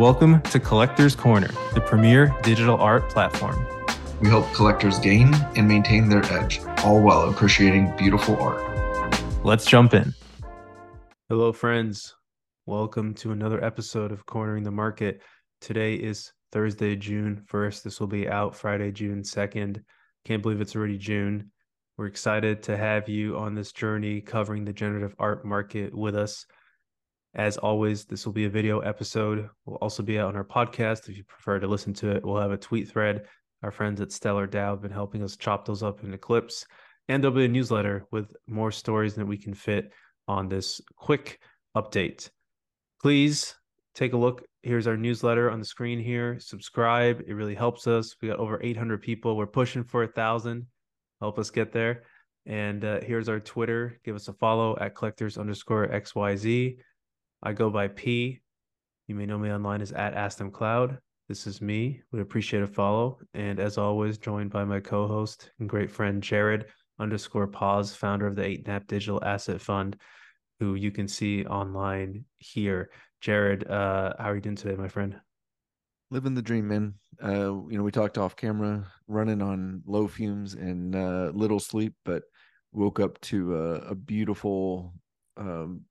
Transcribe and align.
Welcome 0.00 0.40
to 0.44 0.58
Collectors 0.58 1.14
Corner, 1.14 1.50
the 1.74 1.80
premier 1.82 2.34
digital 2.42 2.80
art 2.80 3.10
platform. 3.10 3.66
We 4.22 4.30
help 4.30 4.50
collectors 4.54 4.98
gain 4.98 5.34
and 5.56 5.68
maintain 5.68 6.08
their 6.08 6.24
edge, 6.32 6.62
all 6.84 7.02
while 7.02 7.28
appreciating 7.28 7.94
beautiful 7.98 8.34
art. 8.40 8.64
Let's 9.44 9.66
jump 9.66 9.92
in. 9.92 10.14
Hello, 11.28 11.52
friends. 11.52 12.14
Welcome 12.64 13.12
to 13.16 13.32
another 13.32 13.62
episode 13.62 14.10
of 14.10 14.24
Cornering 14.24 14.62
the 14.62 14.70
Market. 14.70 15.20
Today 15.60 15.96
is 15.96 16.32
Thursday, 16.50 16.96
June 16.96 17.44
1st. 17.52 17.82
This 17.82 18.00
will 18.00 18.06
be 18.06 18.26
out 18.26 18.56
Friday, 18.56 18.92
June 18.92 19.20
2nd. 19.20 19.82
Can't 20.24 20.42
believe 20.42 20.62
it's 20.62 20.74
already 20.74 20.96
June. 20.96 21.50
We're 21.98 22.06
excited 22.06 22.62
to 22.62 22.76
have 22.78 23.06
you 23.10 23.36
on 23.36 23.54
this 23.54 23.70
journey 23.70 24.22
covering 24.22 24.64
the 24.64 24.72
generative 24.72 25.14
art 25.18 25.44
market 25.44 25.94
with 25.94 26.16
us. 26.16 26.46
As 27.34 27.56
always, 27.58 28.04
this 28.04 28.26
will 28.26 28.32
be 28.32 28.46
a 28.46 28.50
video 28.50 28.80
episode. 28.80 29.48
We'll 29.64 29.76
also 29.76 30.02
be 30.02 30.18
out 30.18 30.28
on 30.28 30.36
our 30.36 30.44
podcast. 30.44 31.08
If 31.08 31.16
you 31.16 31.24
prefer 31.24 31.60
to 31.60 31.68
listen 31.68 31.94
to 31.94 32.10
it, 32.10 32.24
we'll 32.24 32.40
have 32.40 32.50
a 32.50 32.56
tweet 32.56 32.88
thread. 32.88 33.26
Our 33.62 33.70
friends 33.70 34.00
at 34.00 34.10
Stellar 34.10 34.48
DAO 34.48 34.70
have 34.70 34.82
been 34.82 34.90
helping 34.90 35.22
us 35.22 35.36
chop 35.36 35.64
those 35.64 35.82
up 35.82 36.02
into 36.02 36.18
clips. 36.18 36.66
And 37.08 37.22
there'll 37.22 37.36
be 37.36 37.44
a 37.44 37.48
newsletter 37.48 38.06
with 38.10 38.34
more 38.48 38.72
stories 38.72 39.14
that 39.14 39.26
we 39.26 39.36
can 39.36 39.54
fit 39.54 39.92
on 40.26 40.48
this 40.48 40.80
quick 40.96 41.40
update. 41.76 42.30
Please 43.00 43.54
take 43.94 44.12
a 44.12 44.16
look. 44.16 44.44
Here's 44.62 44.86
our 44.86 44.96
newsletter 44.96 45.50
on 45.50 45.60
the 45.60 45.64
screen 45.64 46.00
here. 46.00 46.38
Subscribe. 46.40 47.22
It 47.26 47.34
really 47.34 47.54
helps 47.54 47.86
us. 47.86 48.16
We 48.20 48.28
got 48.28 48.38
over 48.38 48.60
800 48.62 49.02
people. 49.02 49.36
We're 49.36 49.46
pushing 49.46 49.84
for 49.84 50.02
a 50.02 50.08
thousand. 50.08 50.66
Help 51.20 51.38
us 51.38 51.50
get 51.50 51.72
there. 51.72 52.04
And 52.46 52.84
uh, 52.84 53.00
here's 53.02 53.28
our 53.28 53.40
Twitter. 53.40 54.00
Give 54.04 54.16
us 54.16 54.28
a 54.28 54.32
follow 54.32 54.76
at 54.80 54.94
collectors 54.94 55.38
underscore 55.38 55.86
XYZ. 55.88 56.76
I 57.42 57.54
go 57.54 57.70
by 57.70 57.88
P. 57.88 58.40
You 59.06 59.14
may 59.14 59.24
know 59.24 59.38
me 59.38 59.50
online 59.50 59.80
as 59.80 59.92
at 59.92 60.14
Ask 60.14 60.38
Them 60.38 60.50
Cloud. 60.50 60.98
This 61.26 61.46
is 61.46 61.62
me. 61.62 62.02
Would 62.12 62.20
appreciate 62.20 62.62
a 62.62 62.66
follow. 62.66 63.18
And 63.32 63.58
as 63.58 63.78
always, 63.78 64.18
joined 64.18 64.50
by 64.50 64.64
my 64.64 64.80
co-host 64.80 65.50
and 65.58 65.68
great 65.68 65.90
friend 65.90 66.22
Jared 66.22 66.66
underscore 66.98 67.46
poz, 67.46 67.94
founder 67.94 68.26
of 68.26 68.36
the 68.36 68.42
8NAP 68.42 68.86
Digital 68.86 69.24
Asset 69.24 69.60
Fund, 69.60 69.96
who 70.58 70.74
you 70.74 70.90
can 70.90 71.08
see 71.08 71.46
online 71.46 72.26
here. 72.36 72.90
Jared, 73.22 73.66
uh, 73.68 74.12
how 74.18 74.30
are 74.30 74.34
you 74.34 74.42
doing 74.42 74.56
today, 74.56 74.76
my 74.76 74.88
friend? 74.88 75.18
Living 76.10 76.34
the 76.34 76.42
dream, 76.42 76.68
man. 76.68 76.94
Uh, 77.22 77.54
you 77.68 77.78
know, 77.78 77.82
we 77.82 77.90
talked 77.90 78.18
off 78.18 78.36
camera, 78.36 78.86
running 79.08 79.40
on 79.40 79.82
low 79.86 80.08
fumes 80.08 80.54
and 80.54 80.94
uh, 80.94 81.30
little 81.32 81.60
sleep, 81.60 81.94
but 82.04 82.22
woke 82.72 83.00
up 83.00 83.18
to 83.22 83.56
a, 83.56 83.74
a 83.90 83.94
beautiful 83.94 84.92
um, 85.38 85.82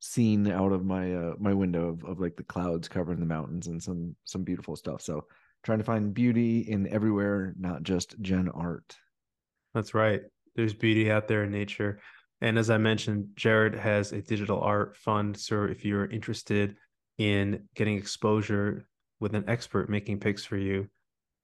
seen 0.00 0.50
out 0.50 0.72
of 0.72 0.84
my 0.84 1.14
uh 1.14 1.32
my 1.38 1.52
window 1.52 1.88
of, 1.88 2.04
of 2.04 2.20
like 2.20 2.36
the 2.36 2.42
clouds 2.42 2.88
covering 2.88 3.20
the 3.20 3.26
mountains 3.26 3.66
and 3.66 3.82
some 3.82 4.14
some 4.24 4.42
beautiful 4.42 4.76
stuff. 4.76 5.02
So 5.02 5.24
trying 5.62 5.78
to 5.78 5.84
find 5.84 6.14
beauty 6.14 6.60
in 6.60 6.86
everywhere 6.88 7.54
not 7.58 7.82
just 7.82 8.18
gen 8.20 8.48
art. 8.48 8.96
That's 9.74 9.94
right. 9.94 10.22
There's 10.56 10.74
beauty 10.74 11.10
out 11.10 11.28
there 11.28 11.44
in 11.44 11.50
nature. 11.50 12.00
And 12.40 12.58
as 12.58 12.70
i 12.70 12.78
mentioned 12.78 13.28
jared 13.34 13.74
has 13.74 14.12
a 14.12 14.22
digital 14.22 14.60
art 14.60 14.96
fund. 14.96 15.36
So 15.36 15.64
if 15.64 15.84
you're 15.84 16.06
interested 16.06 16.76
in 17.18 17.68
getting 17.74 17.96
exposure 17.96 18.86
with 19.20 19.34
an 19.34 19.44
expert 19.48 19.90
making 19.90 20.20
pics 20.20 20.44
for 20.44 20.56
you 20.56 20.88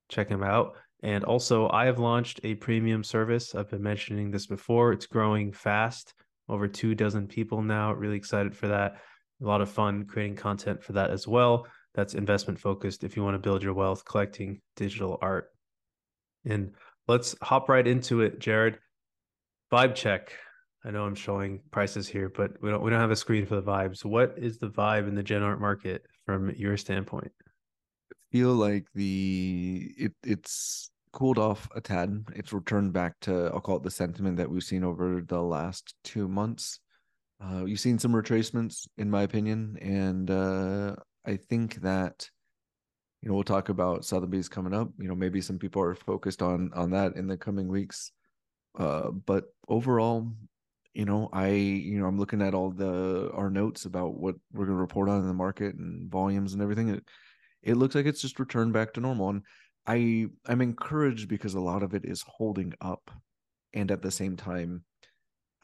check 0.08 0.28
him 0.28 0.42
out. 0.42 0.76
And 1.02 1.24
also 1.24 1.68
i 1.70 1.86
have 1.86 1.98
launched 1.98 2.40
a 2.44 2.54
premium 2.54 3.02
service. 3.04 3.54
I've 3.54 3.70
been 3.70 3.82
mentioning 3.82 4.30
this 4.30 4.46
before. 4.46 4.92
It's 4.92 5.06
growing 5.06 5.52
fast 5.52 6.14
over 6.48 6.68
two 6.68 6.94
dozen 6.94 7.26
people 7.26 7.62
now. 7.62 7.92
Really 7.92 8.16
excited 8.16 8.56
for 8.56 8.68
that. 8.68 8.96
A 9.42 9.44
lot 9.44 9.60
of 9.60 9.70
fun 9.70 10.04
creating 10.06 10.36
content 10.36 10.82
for 10.82 10.92
that 10.92 11.10
as 11.10 11.26
well. 11.26 11.66
That's 11.94 12.14
investment 12.14 12.58
focused 12.58 13.04
if 13.04 13.16
you 13.16 13.22
want 13.22 13.34
to 13.34 13.38
build 13.38 13.62
your 13.62 13.74
wealth 13.74 14.04
collecting 14.04 14.60
digital 14.76 15.18
art. 15.22 15.50
And 16.44 16.72
let's 17.08 17.36
hop 17.42 17.68
right 17.68 17.86
into 17.86 18.20
it, 18.20 18.38
Jared. 18.38 18.78
Vibe 19.72 19.94
check. 19.94 20.32
I 20.84 20.90
know 20.90 21.04
I'm 21.04 21.14
showing 21.14 21.60
prices 21.70 22.06
here, 22.06 22.28
but 22.28 22.52
we 22.60 22.70
don't 22.70 22.82
we 22.82 22.90
don't 22.90 23.00
have 23.00 23.10
a 23.10 23.16
screen 23.16 23.46
for 23.46 23.54
the 23.56 23.62
vibes. 23.62 24.04
What 24.04 24.34
is 24.36 24.58
the 24.58 24.68
vibe 24.68 25.08
in 25.08 25.14
the 25.14 25.22
gen 25.22 25.42
art 25.42 25.60
market 25.60 26.04
from 26.26 26.50
your 26.50 26.76
standpoint? 26.76 27.32
I 28.12 28.16
feel 28.30 28.52
like 28.52 28.86
the 28.94 29.90
it 29.96 30.12
it's 30.22 30.90
cooled 31.14 31.38
off 31.38 31.68
a 31.76 31.80
tad. 31.80 32.24
It's 32.34 32.52
returned 32.52 32.92
back 32.92 33.14
to 33.20 33.46
I'll 33.54 33.60
call 33.60 33.76
it 33.76 33.84
the 33.84 33.90
sentiment 33.90 34.36
that 34.36 34.50
we've 34.50 34.64
seen 34.64 34.82
over 34.82 35.22
the 35.26 35.40
last 35.40 35.94
two 36.02 36.26
months. 36.26 36.80
Uh, 37.42 37.64
you've 37.64 37.80
seen 37.80 37.98
some 37.98 38.12
retracements, 38.12 38.88
in 38.98 39.10
my 39.10 39.22
opinion, 39.22 39.78
and 39.80 40.30
uh, 40.30 40.96
I 41.24 41.36
think 41.36 41.76
that 41.82 42.28
you 43.22 43.28
know 43.28 43.34
we'll 43.34 43.44
talk 43.44 43.68
about 43.68 44.04
Sotheby's 44.04 44.48
coming 44.48 44.74
up. 44.74 44.90
You 44.98 45.08
know, 45.08 45.14
maybe 45.14 45.40
some 45.40 45.58
people 45.58 45.80
are 45.82 45.94
focused 45.94 46.42
on 46.42 46.72
on 46.74 46.90
that 46.90 47.14
in 47.14 47.28
the 47.28 47.36
coming 47.36 47.68
weeks. 47.68 48.10
Uh, 48.76 49.10
but 49.10 49.44
overall, 49.68 50.28
you 50.94 51.04
know, 51.04 51.28
I 51.32 51.50
you 51.50 52.00
know 52.00 52.06
I'm 52.06 52.18
looking 52.18 52.42
at 52.42 52.54
all 52.54 52.70
the 52.70 53.30
our 53.32 53.50
notes 53.50 53.84
about 53.84 54.14
what 54.14 54.34
we're 54.52 54.66
going 54.66 54.76
to 54.76 54.80
report 54.80 55.08
on 55.08 55.20
in 55.20 55.28
the 55.28 55.34
market 55.34 55.76
and 55.76 56.10
volumes 56.10 56.54
and 56.54 56.62
everything. 56.62 56.88
It 56.88 57.04
it 57.62 57.76
looks 57.76 57.94
like 57.94 58.06
it's 58.06 58.20
just 58.20 58.40
returned 58.40 58.72
back 58.72 58.92
to 58.94 59.00
normal 59.00 59.30
and 59.30 59.42
I 59.86 60.26
I'm 60.46 60.60
encouraged 60.60 61.28
because 61.28 61.54
a 61.54 61.60
lot 61.60 61.82
of 61.82 61.94
it 61.94 62.04
is 62.04 62.24
holding 62.26 62.72
up, 62.80 63.10
and 63.72 63.90
at 63.90 64.02
the 64.02 64.10
same 64.10 64.36
time, 64.36 64.84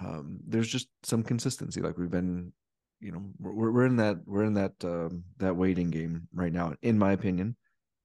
um, 0.01 0.41
there's 0.47 0.69
just 0.69 0.89
some 1.03 1.23
consistency. 1.23 1.81
Like 1.81 1.99
we've 1.99 2.11
been, 2.11 2.53
you 3.01 3.13
know, 3.13 3.23
we're 3.39 3.71
we're 3.71 3.87
in 3.87 3.97
that 3.97 4.19
we're 4.27 4.45
in 4.45 4.55
that 4.55 4.73
um, 4.85 5.25
that 5.39 5.57
waiting 5.57 5.91
game 5.91 6.29
right 6.35 6.53
now, 6.53 6.75
in 6.83 6.99
my 6.99 7.13
opinion, 7.13 7.57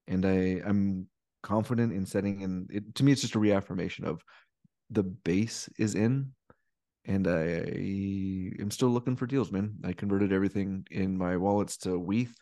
and 0.07 0.25
I 0.25 0.61
I'm 0.65 1.07
confident 1.43 1.93
in 1.93 2.05
setting 2.05 2.41
in. 2.41 2.67
It, 2.69 2.95
to 2.95 3.03
me, 3.03 3.11
it's 3.11 3.21
just 3.21 3.35
a 3.35 3.39
reaffirmation 3.39 4.05
of 4.05 4.21
the 4.89 5.03
base 5.03 5.69
is 5.77 5.95
in, 5.95 6.31
and 7.05 7.27
I 7.27 7.41
am 8.59 8.71
still 8.71 8.89
looking 8.89 9.15
for 9.15 9.27
deals, 9.27 9.51
man. 9.51 9.75
I 9.83 9.93
converted 9.93 10.31
everything 10.31 10.85
in 10.91 11.17
my 11.17 11.37
wallets 11.37 11.77
to 11.79 11.99
WETH, 11.99 12.33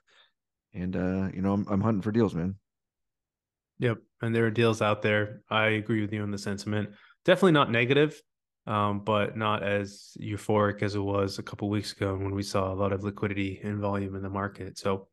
and 0.73 0.95
uh, 0.95 1.29
you 1.33 1.41
know, 1.41 1.53
I'm 1.53 1.67
I'm 1.69 1.81
hunting 1.81 2.01
for 2.01 2.11
deals, 2.11 2.35
man. 2.35 2.55
Yep. 3.83 3.97
And 4.21 4.33
there 4.33 4.45
are 4.45 4.49
deals 4.49 4.81
out 4.81 5.01
there. 5.01 5.41
I 5.49 5.65
agree 5.71 5.99
with 5.99 6.13
you 6.13 6.21
on 6.21 6.31
the 6.31 6.37
sentiment. 6.37 6.91
Definitely 7.25 7.51
not 7.51 7.69
negative, 7.69 8.21
um, 8.65 9.01
but 9.03 9.35
not 9.35 9.61
as 9.61 10.15
euphoric 10.17 10.81
as 10.81 10.95
it 10.95 11.01
was 11.01 11.37
a 11.37 11.43
couple 11.43 11.69
weeks 11.69 11.91
ago 11.91 12.15
when 12.15 12.33
we 12.33 12.43
saw 12.43 12.71
a 12.71 12.75
lot 12.75 12.93
of 12.93 13.03
liquidity 13.03 13.59
and 13.61 13.81
volume 13.81 14.15
in 14.15 14.21
the 14.21 14.29
market. 14.29 14.77
So 14.77 15.09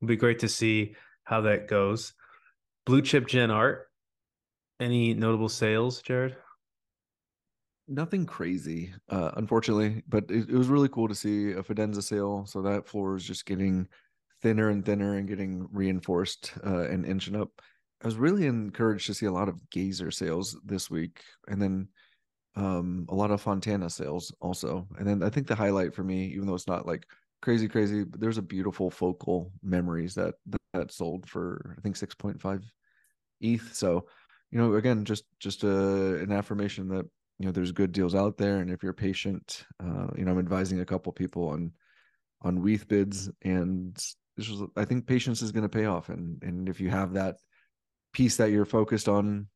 it'll 0.00 0.08
be 0.08 0.16
great 0.16 0.38
to 0.38 0.48
see 0.48 0.94
how 1.24 1.42
that 1.42 1.68
goes. 1.68 2.14
Blue 2.86 3.02
chip 3.02 3.26
gen 3.26 3.50
art. 3.50 3.86
Any 4.80 5.12
notable 5.12 5.50
sales, 5.50 6.00
Jared? 6.00 6.36
Nothing 7.86 8.24
crazy, 8.24 8.94
uh, 9.10 9.32
unfortunately, 9.36 10.04
but 10.08 10.24
it, 10.30 10.48
it 10.48 10.56
was 10.56 10.68
really 10.68 10.88
cool 10.88 11.08
to 11.08 11.14
see 11.14 11.50
a 11.50 11.62
Fidenza 11.62 12.02
sale. 12.02 12.46
So 12.46 12.62
that 12.62 12.88
floor 12.88 13.16
is 13.16 13.24
just 13.24 13.44
getting 13.44 13.88
thinner 14.40 14.70
and 14.70 14.86
thinner 14.86 15.18
and 15.18 15.28
getting 15.28 15.68
reinforced 15.70 16.54
uh, 16.64 16.88
and 16.88 17.04
inching 17.04 17.36
up. 17.36 17.50
I 18.02 18.06
was 18.06 18.16
really 18.16 18.46
encouraged 18.46 19.06
to 19.06 19.14
see 19.14 19.26
a 19.26 19.32
lot 19.32 19.48
of 19.48 19.70
Gazer 19.70 20.10
sales 20.10 20.56
this 20.64 20.90
week, 20.90 21.22
and 21.48 21.60
then 21.60 21.88
um, 22.54 23.06
a 23.08 23.14
lot 23.14 23.30
of 23.30 23.40
Fontana 23.40 23.88
sales 23.90 24.34
also. 24.40 24.86
And 24.98 25.06
then 25.06 25.22
I 25.22 25.30
think 25.30 25.46
the 25.46 25.54
highlight 25.54 25.94
for 25.94 26.04
me, 26.04 26.26
even 26.26 26.46
though 26.46 26.54
it's 26.54 26.68
not 26.68 26.86
like 26.86 27.06
crazy, 27.42 27.68
crazy, 27.68 28.04
but 28.04 28.20
there's 28.20 28.38
a 28.38 28.42
beautiful 28.42 28.90
focal 28.90 29.52
memories 29.62 30.14
that 30.14 30.34
that 30.72 30.92
sold 30.92 31.28
for 31.28 31.74
I 31.78 31.80
think 31.80 31.96
six 31.96 32.14
point 32.14 32.40
five 32.40 32.62
ETH. 33.40 33.74
So, 33.74 34.06
you 34.50 34.58
know, 34.58 34.74
again, 34.74 35.04
just 35.04 35.24
just 35.40 35.64
a, 35.64 35.70
uh, 35.70 36.14
an 36.22 36.32
affirmation 36.32 36.88
that 36.88 37.06
you 37.38 37.46
know 37.46 37.52
there's 37.52 37.72
good 37.72 37.92
deals 37.92 38.14
out 38.14 38.36
there, 38.36 38.58
and 38.58 38.70
if 38.70 38.82
you're 38.82 38.92
patient, 38.92 39.64
uh, 39.82 40.08
you 40.16 40.24
know, 40.24 40.32
I'm 40.32 40.38
advising 40.38 40.80
a 40.80 40.86
couple 40.86 41.12
people 41.12 41.48
on 41.48 41.72
on 42.42 42.62
WETH 42.62 42.88
bids, 42.88 43.30
and 43.42 43.94
this 44.36 44.48
was 44.48 44.62
I 44.76 44.84
think 44.84 45.06
patience 45.06 45.40
is 45.42 45.52
going 45.52 45.62
to 45.62 45.68
pay 45.68 45.86
off, 45.86 46.08
and 46.08 46.42
and 46.42 46.68
if 46.68 46.80
you 46.80 46.90
have 46.90 47.14
that 47.14 47.36
piece 48.16 48.38
that 48.38 48.50
you're 48.50 48.64
focused 48.64 49.10
on 49.10 49.46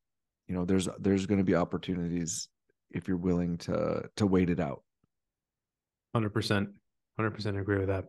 you 0.47 0.55
know 0.55 0.67
there's 0.67 0.87
there's 0.99 1.25
going 1.25 1.39
to 1.39 1.45
be 1.45 1.55
opportunities 1.55 2.51
if 2.91 3.09
you're 3.09 3.17
willing 3.17 3.57
to 3.57 4.03
to 4.17 4.27
wait 4.27 4.51
it 4.51 4.61
out. 4.61 4.83
100% 6.15 6.67
100% 7.19 7.59
agree 7.59 7.79
with 7.79 7.89
that. 7.89 8.05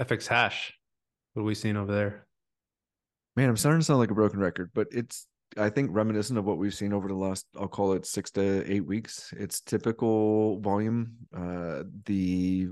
Fx 0.00 0.26
hash. 0.26 0.72
What 1.34 1.42
are 1.42 1.44
we 1.44 1.54
seeing 1.54 1.76
over 1.76 1.92
there? 1.92 2.26
Man 3.36 3.50
i'm 3.50 3.58
starting 3.58 3.80
to 3.80 3.84
sound 3.84 3.98
like 3.98 4.10
a 4.10 4.14
broken 4.14 4.40
record 4.40 4.70
but 4.74 4.86
it's 4.90 5.26
i 5.58 5.68
think 5.68 5.90
reminiscent 5.92 6.38
of 6.38 6.46
what 6.46 6.56
we've 6.56 6.72
seen 6.72 6.94
over 6.94 7.08
the 7.08 7.14
last 7.14 7.44
i'll 7.60 7.68
call 7.68 7.92
it 7.92 8.06
six 8.06 8.30
to 8.30 8.72
eight 8.72 8.86
weeks. 8.86 9.34
It's 9.36 9.60
typical 9.60 10.58
volume 10.60 11.16
uh 11.36 11.82
the 12.06 12.68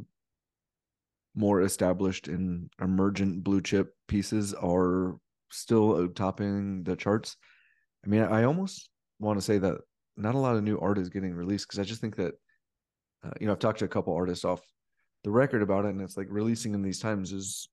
more 1.35 1.61
established 1.61 2.29
and 2.29 2.71
emergent 2.81 3.45
blue 3.45 3.61
chip 3.61 3.95
pieces 4.09 4.55
are 4.55 5.17
still 5.53 6.09
topping 6.09 6.83
the 6.85 6.97
charts. 6.97 7.37
I 8.05 8.09
mean, 8.09 8.23
I 8.23 8.45
almost 8.45 8.91
want 9.19 9.39
to 9.39 9.45
say 9.45 9.59
that 9.59 9.77
not 10.17 10.35
a 10.35 10.39
lot 10.39 10.57
of 10.57 10.65
new 10.65 10.79
art 10.79 10.99
is 10.99 11.09
getting 11.09 11.35
released 11.35 11.69
because 11.69 11.79
I 11.79 11.85
just 11.85 12.01
think 12.01 12.17
that, 12.17 12.35
uh, 13.25 13.31
you 13.41 13.47
know, 13.47 13.53
I've 13.53 13.59
talked 13.59 13.79
to 13.81 13.85
a 13.85 13.89
couple 13.89 14.15
artists 14.15 14.45
off 14.45 14.61
the 15.25 15.31
record 15.31 15.63
about 15.63 15.85
it, 15.85 15.91
and 15.91 16.01
it's 16.01 16.17
like 16.17 16.27
releasing 16.31 16.75
in 16.75 16.83
these 16.83 16.99
times 16.99 17.33
is 17.33 17.69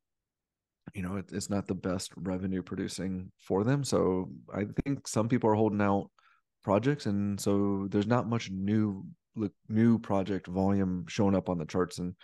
you 0.93 1.01
know, 1.01 1.17
it, 1.17 1.25
it's 1.31 1.49
not 1.49 1.67
the 1.67 1.75
best 1.75 2.11
revenue 2.15 2.61
producing 2.61 3.31
for 3.39 3.63
them. 3.63 3.83
So 3.83 4.29
I 4.53 4.65
think 4.83 5.07
some 5.07 5.29
people 5.29 5.49
are 5.49 5.55
holding 5.55 5.81
out 5.81 6.09
projects, 6.63 7.05
and 7.05 7.39
so 7.39 7.87
there's 7.89 8.07
not 8.07 8.27
much 8.27 8.49
new 8.49 9.05
look 9.35 9.53
new 9.67 9.99
project 9.99 10.47
volume 10.47 11.05
showing 11.07 11.35
up 11.35 11.49
on 11.49 11.57
the 11.57 11.65
charts. 11.65 11.99
And 11.99 12.15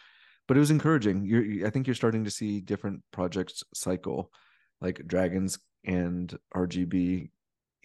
but 0.48 0.58
it 0.58 0.60
was 0.60 0.72
encouraging. 0.72 1.26
You're, 1.26 1.68
I 1.68 1.70
think 1.70 1.88
you're 1.88 1.96
starting 1.96 2.24
to 2.24 2.32
see 2.32 2.62
different 2.62 3.02
projects 3.12 3.64
cycle, 3.74 4.32
like 4.82 5.08
Dragons 5.08 5.60
and 5.86 6.38
RGB, 6.56 7.30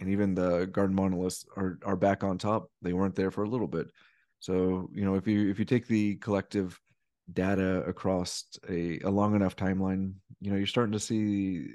and 0.01 0.09
even 0.09 0.35
the 0.35 0.67
Garden 0.67 0.97
Monoliths 0.97 1.45
are 1.57 1.79
are 1.85 1.97
back 1.97 2.25
on 2.25 2.39
top. 2.39 2.71
They 2.83 2.93
weren't 2.93 3.15
there 3.15 3.31
for 3.31 3.45
a 3.45 3.49
little 3.49 3.69
bit. 3.69 3.91
So 4.41 4.91
you 4.93 5.05
know, 5.05 5.15
if 5.15 5.27
you 5.27 5.51
if 5.51 5.59
you 5.59 5.65
take 5.65 5.87
the 5.87 6.17
collective 6.17 6.79
data 7.33 7.83
across 7.87 8.45
a, 8.69 8.99
a 9.01 9.11
long 9.11 9.35
enough 9.35 9.57
timeline, 9.57 10.15
you 10.41 10.51
know, 10.51 10.57
you're 10.57 10.67
starting 10.67 10.93
to 10.93 11.01
see 11.01 11.69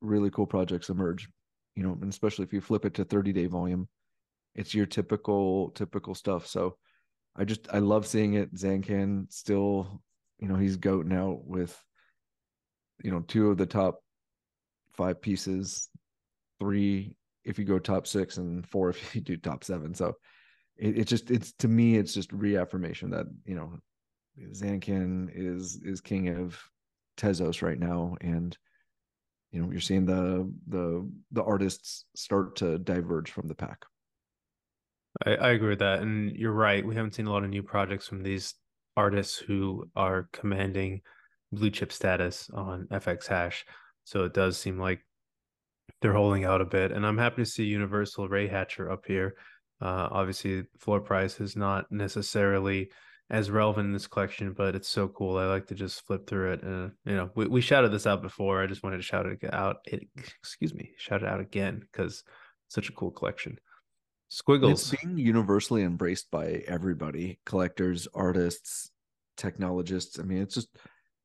really 0.00 0.30
cool 0.30 0.46
projects 0.46 0.90
emerge. 0.90 1.28
You 1.76 1.84
know, 1.84 1.96
and 2.00 2.10
especially 2.10 2.44
if 2.44 2.52
you 2.52 2.60
flip 2.60 2.84
it 2.84 2.94
to 2.94 3.04
30 3.04 3.32
day 3.32 3.46
volume, 3.46 3.88
it's 4.54 4.74
your 4.74 4.86
typical 4.86 5.70
typical 5.70 6.14
stuff. 6.14 6.46
So 6.46 6.76
I 7.36 7.44
just 7.44 7.68
I 7.72 7.78
love 7.78 8.06
seeing 8.06 8.34
it. 8.34 8.54
Zancan 8.54 9.32
still, 9.32 10.02
you 10.38 10.48
know, 10.48 10.56
he's 10.56 10.76
goating 10.76 11.14
out 11.14 11.44
with, 11.44 11.78
you 13.02 13.10
know, 13.10 13.20
two 13.20 13.50
of 13.50 13.56
the 13.56 13.66
top 13.66 14.02
five 14.92 15.20
pieces, 15.20 15.88
three 16.58 17.16
if 17.44 17.58
you 17.58 17.64
go 17.64 17.78
top 17.78 18.06
six, 18.06 18.36
and 18.36 18.66
four 18.66 18.90
if 18.90 19.14
you 19.14 19.20
do 19.20 19.36
top 19.36 19.64
seven. 19.64 19.94
So 19.94 20.16
it, 20.76 20.98
it 20.98 21.04
just 21.06 21.30
it's 21.30 21.52
to 21.54 21.68
me 21.68 21.96
it's 21.96 22.14
just 22.14 22.32
reaffirmation 22.32 23.10
that 23.10 23.26
you 23.44 23.54
know 23.54 23.78
Zancan 24.52 25.30
is 25.34 25.80
is 25.84 26.00
king 26.00 26.28
of 26.28 26.58
Tezos 27.16 27.62
right 27.62 27.78
now, 27.78 28.16
and 28.20 28.56
you 29.50 29.60
know 29.60 29.70
you're 29.70 29.80
seeing 29.80 30.06
the 30.06 30.52
the 30.68 31.08
the 31.32 31.42
artists 31.42 32.04
start 32.14 32.56
to 32.56 32.78
diverge 32.78 33.30
from 33.30 33.48
the 33.48 33.54
pack. 33.54 33.84
I, 35.26 35.34
I 35.34 35.50
agree 35.50 35.70
with 35.70 35.80
that, 35.80 36.00
and 36.00 36.34
you're 36.36 36.52
right. 36.52 36.84
We 36.84 36.94
haven't 36.94 37.14
seen 37.14 37.26
a 37.26 37.32
lot 37.32 37.44
of 37.44 37.50
new 37.50 37.62
projects 37.62 38.08
from 38.08 38.22
these 38.22 38.54
artists 38.96 39.36
who 39.36 39.88
are 39.96 40.28
commanding 40.32 41.02
blue 41.52 41.70
chip 41.70 41.92
status 41.92 42.48
on 42.52 42.86
FX 42.90 43.26
Hash. 43.26 43.64
So 44.10 44.24
it 44.24 44.34
does 44.34 44.58
seem 44.58 44.76
like 44.76 45.06
they're 46.02 46.12
holding 46.12 46.44
out 46.44 46.60
a 46.60 46.64
bit, 46.64 46.90
and 46.90 47.06
I'm 47.06 47.16
happy 47.16 47.42
to 47.42 47.46
see 47.48 47.62
Universal 47.62 48.28
Ray 48.28 48.48
Hatcher 48.48 48.90
up 48.90 49.04
here. 49.06 49.36
Uh, 49.80 50.08
obviously, 50.10 50.64
floor 50.78 51.00
price 51.00 51.38
is 51.38 51.54
not 51.54 51.86
necessarily 51.92 52.90
as 53.30 53.52
relevant 53.52 53.86
in 53.86 53.92
this 53.92 54.08
collection, 54.08 54.52
but 54.52 54.74
it's 54.74 54.88
so 54.88 55.06
cool. 55.06 55.36
I 55.36 55.44
like 55.44 55.68
to 55.68 55.76
just 55.76 56.04
flip 56.04 56.26
through 56.26 56.54
it. 56.54 56.62
And 56.64 56.90
you 57.04 57.14
know, 57.14 57.30
we, 57.36 57.46
we 57.46 57.60
shouted 57.60 57.92
this 57.92 58.08
out 58.08 58.20
before. 58.20 58.60
I 58.60 58.66
just 58.66 58.82
wanted 58.82 58.96
to 58.96 59.04
shout 59.04 59.26
it 59.26 59.38
out. 59.54 59.76
It, 59.84 60.08
excuse 60.42 60.74
me, 60.74 60.90
shout 60.98 61.22
it 61.22 61.28
out 61.28 61.38
again 61.38 61.78
because 61.92 62.24
such 62.66 62.88
a 62.88 62.92
cool 62.92 63.12
collection. 63.12 63.60
Squiggles. 64.26 64.92
It's 64.92 65.02
being 65.02 65.18
universally 65.18 65.84
embraced 65.84 66.32
by 66.32 66.64
everybody, 66.66 67.38
collectors, 67.46 68.08
artists, 68.12 68.90
technologists. 69.36 70.18
I 70.18 70.24
mean, 70.24 70.42
it's 70.42 70.56
just 70.56 70.76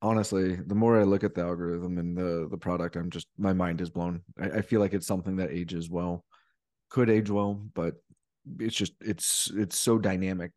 honestly, 0.06 0.56
the 0.56 0.76
more 0.76 1.00
I 1.00 1.04
look 1.04 1.24
at 1.24 1.36
the 1.36 1.42
algorithm 1.42 1.98
and 1.98 2.18
the 2.18 2.48
the 2.50 2.58
product, 2.58 2.96
I'm 2.96 3.10
just 3.10 3.28
my 3.38 3.54
mind 3.54 3.82
is 3.82 3.90
blown. 3.90 4.22
I, 4.40 4.58
I 4.58 4.62
feel 4.62 4.80
like 4.80 4.94
it's 4.94 5.08
something 5.08 5.38
that 5.38 5.52
ages 5.52 5.90
well, 5.90 6.26
could 6.90 7.10
age 7.10 7.30
well, 7.30 7.62
but 7.74 7.96
it's 8.60 8.76
just 8.76 8.94
it's 9.02 9.52
it's 9.56 9.78
so 9.78 9.98
dynamic 9.98 10.52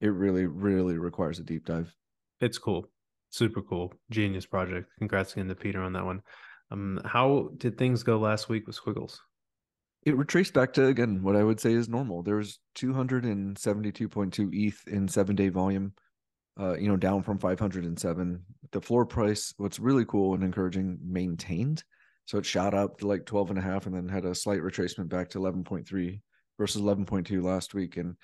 it 0.00 0.08
really, 0.08 0.46
really 0.46 0.98
requires 0.98 1.38
a 1.38 1.42
deep 1.42 1.66
dive. 1.66 1.94
It's 2.40 2.58
cool. 2.58 2.86
Super 3.30 3.62
cool. 3.62 3.94
Genius 4.10 4.46
project. 4.46 4.88
Congrats 4.98 5.32
again 5.32 5.48
to 5.48 5.54
Peter 5.54 5.82
on 5.82 5.92
that 5.94 6.04
one. 6.04 6.22
Um, 6.70 7.00
how 7.04 7.50
did 7.56 7.78
things 7.78 8.02
go 8.02 8.18
last 8.18 8.48
week 8.48 8.66
with 8.66 8.76
Squiggles? 8.76 9.18
It 10.04 10.16
retraced 10.16 10.54
back 10.54 10.72
to 10.74 10.86
again 10.86 11.22
what 11.22 11.34
I 11.34 11.42
would 11.42 11.58
say 11.60 11.72
is 11.72 11.88
normal. 11.88 12.22
There's 12.22 12.60
272.2 12.76 14.54
ETH 14.54 14.86
in 14.86 15.08
seven 15.08 15.34
day 15.34 15.48
volume, 15.48 15.94
uh, 16.58 16.76
you 16.76 16.88
know, 16.88 16.96
down 16.96 17.22
from 17.22 17.38
507. 17.38 18.42
The 18.72 18.80
floor 18.80 19.06
price, 19.06 19.54
what's 19.56 19.78
really 19.78 20.04
cool 20.04 20.34
and 20.34 20.42
encouraging, 20.42 20.98
maintained. 21.02 21.84
So 22.26 22.38
it 22.38 22.46
shot 22.46 22.74
up 22.74 22.98
to 22.98 23.06
like 23.06 23.24
12 23.24 23.50
and 23.50 23.58
a 23.58 23.62
half 23.62 23.86
and 23.86 23.94
then 23.94 24.08
had 24.08 24.24
a 24.24 24.34
slight 24.34 24.60
retracement 24.60 25.08
back 25.08 25.28
to 25.30 25.38
11.3 25.38 26.20
versus 26.58 26.82
11.2 26.82 27.42
last 27.42 27.74
week. 27.74 27.96
And 27.96 28.16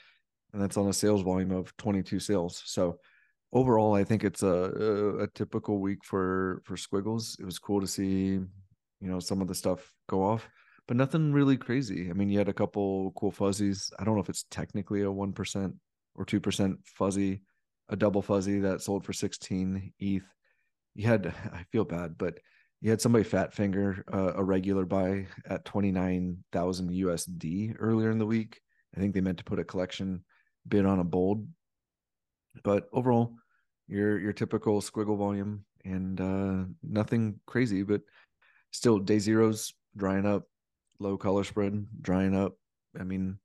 and 0.52 0.61
that's 0.61 0.76
on 0.76 0.88
a 0.88 0.93
sales 0.93 1.23
volume 1.23 1.50
of 1.50 1.75
22 1.79 2.19
sales. 2.20 2.62
So 2.67 2.99
overall, 3.52 3.94
I 3.94 4.05
think 4.05 4.25
it's 4.25 4.43
a, 4.43 4.46
a, 4.46 5.19
a 5.20 5.26
typical 5.29 5.79
week 5.79 6.05
for 6.05 6.62
for 6.64 6.76
Squiggles. 6.76 7.37
It 7.40 7.44
was 7.44 7.58
cool 7.58 7.81
to 7.81 7.87
see, 7.87 8.32
you 8.34 8.49
know, 9.00 9.20
some 9.20 9.40
of 9.40 9.49
the 9.49 9.55
stuff 9.55 9.93
go 10.08 10.23
off, 10.23 10.49
but 10.87 10.96
nothing 10.96 11.32
really 11.32 11.56
crazy. 11.56 12.11
I 12.11 12.12
mean, 12.12 12.29
you 12.29 12.38
had 12.38 12.49
a 12.49 12.55
couple 12.55 13.12
cool 13.17 13.31
fuzzies. 13.31 13.90
I 13.99 14.05
don't 14.05 14.14
know 14.14 14.23
if 14.23 14.29
it's 14.29 14.44
technically 14.50 15.02
a 15.02 15.11
one 15.11 15.32
percent 15.32 15.75
or 16.14 16.25
two 16.25 16.40
percent 16.40 16.79
fuzzy, 16.84 17.43
a 17.88 17.96
double 17.96 18.23
fuzzy 18.23 18.61
that 18.61 18.82
sold 18.82 19.05
for 19.05 19.12
16 19.12 19.93
ETH. 19.99 20.23
You 20.94 21.06
had, 21.06 21.26
I 21.52 21.64
feel 21.70 21.84
bad, 21.84 22.17
but 22.19 22.38
you 22.81 22.90
had 22.90 23.00
somebody 23.00 23.25
fat 23.25 23.52
finger 23.55 24.05
uh, 24.12 24.32
a 24.34 24.43
regular 24.43 24.84
buy 24.84 25.26
at 25.46 25.64
29,000 25.64 26.90
USD 26.90 27.76
earlier 27.79 28.11
in 28.11 28.19
the 28.19 28.26
week. 28.26 28.61
I 28.96 29.00
think 29.00 29.14
they 29.14 29.20
meant 29.20 29.38
to 29.38 29.44
put 29.44 29.61
a 29.61 29.64
collection 29.64 30.25
bid 30.67 30.84
on 30.84 30.99
a 30.99 31.05
bold. 31.05 31.46
But 32.64 32.88
overall, 32.93 33.34
your 33.88 34.19
your 34.19 34.32
typical 34.32 34.81
squiggle 34.81 35.17
volume 35.17 35.64
and 35.84 36.20
uh, 36.20 36.64
nothing 36.82 37.40
crazy, 37.46 37.82
but 37.82 38.02
still 38.73 38.99
day 38.99 39.19
zeros 39.19 39.73
drying 39.96 40.26
up, 40.26 40.44
low 40.99 41.17
color 41.17 41.44
spread 41.44 41.87
drying 42.00 42.37
up. 42.37 42.55
I 42.99 43.05
mean, 43.05 43.38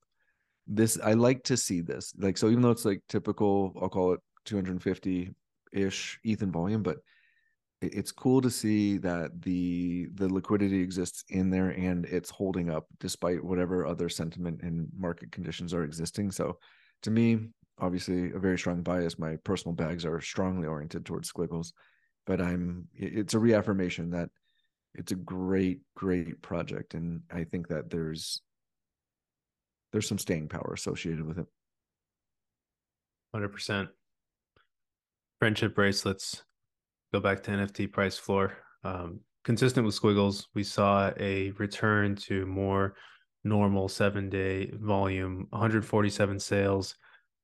this 0.68 1.00
I 1.02 1.14
like 1.14 1.44
to 1.46 1.58
see 1.58 1.82
this. 1.82 2.14
Like 2.18 2.38
so, 2.38 2.50
even 2.50 2.62
though 2.62 2.72
it's 2.72 2.86
like 2.86 3.02
typical, 3.08 3.74
I'll 3.82 3.90
call 3.90 4.14
it 4.14 4.20
250 4.48 5.34
ish 5.74 6.20
Ethan 6.24 6.52
volume, 6.52 6.82
but 6.82 6.98
it's 7.82 8.12
cool 8.12 8.42
to 8.42 8.50
see 8.50 8.98
that 8.98 9.40
the 9.44 10.08
the 10.16 10.28
liquidity 10.28 10.82
exists 10.82 11.24
in 11.30 11.52
there 11.52 11.70
and 11.70 12.06
it's 12.06 12.32
holding 12.32 12.72
up 12.72 12.88
despite 13.00 13.44
whatever 13.44 13.86
other 13.86 14.10
sentiment 14.10 14.62
and 14.64 14.88
market 14.98 15.32
conditions 15.32 15.76
are 15.76 15.84
existing. 15.84 16.32
So 16.32 16.58
to 17.04 17.12
me, 17.12 17.50
obviously 17.80 18.32
a 18.32 18.40
very 18.40 18.58
strong 18.58 18.82
bias. 18.82 19.20
My 19.20 19.36
personal 19.44 19.76
bags 19.76 20.06
are 20.06 20.20
strongly 20.22 20.68
oriented 20.68 21.06
towards 21.06 21.28
squiggles, 21.28 21.74
but 22.26 22.42
I'm 22.42 22.88
it's 22.96 23.36
a 23.36 23.40
reaffirmation 23.40 24.10
that 24.12 24.30
it's 24.96 25.12
a 25.12 25.16
great, 25.16 25.82
great 25.96 26.42
project. 26.42 26.96
And 26.96 27.22
I 27.32 27.44
think 27.44 27.68
that 27.68 27.92
there's 27.92 28.42
there's 29.92 30.08
some 30.08 30.18
staying 30.18 30.50
power 30.50 30.74
associated 30.74 31.26
with 31.26 31.38
it. 31.38 31.46
Hundred 33.34 33.50
percent. 33.50 33.90
Friendship 35.40 35.76
bracelets. 35.76 36.44
Go 37.14 37.20
back 37.20 37.44
to 37.44 37.52
NFT 37.52 37.92
price 37.92 38.18
floor. 38.18 38.54
Um, 38.84 39.22
consistent 39.44 39.86
with 39.86 39.96
squiggles, 39.96 40.48
we 40.56 40.64
saw 40.64 41.12
a 41.20 41.52
return 41.52 42.16
to 42.16 42.46
more 42.46 42.96
normal 43.44 43.88
seven 43.88 44.30
day 44.30 44.72
volume 44.74 45.48
147 45.52 46.40
sales 46.40 46.96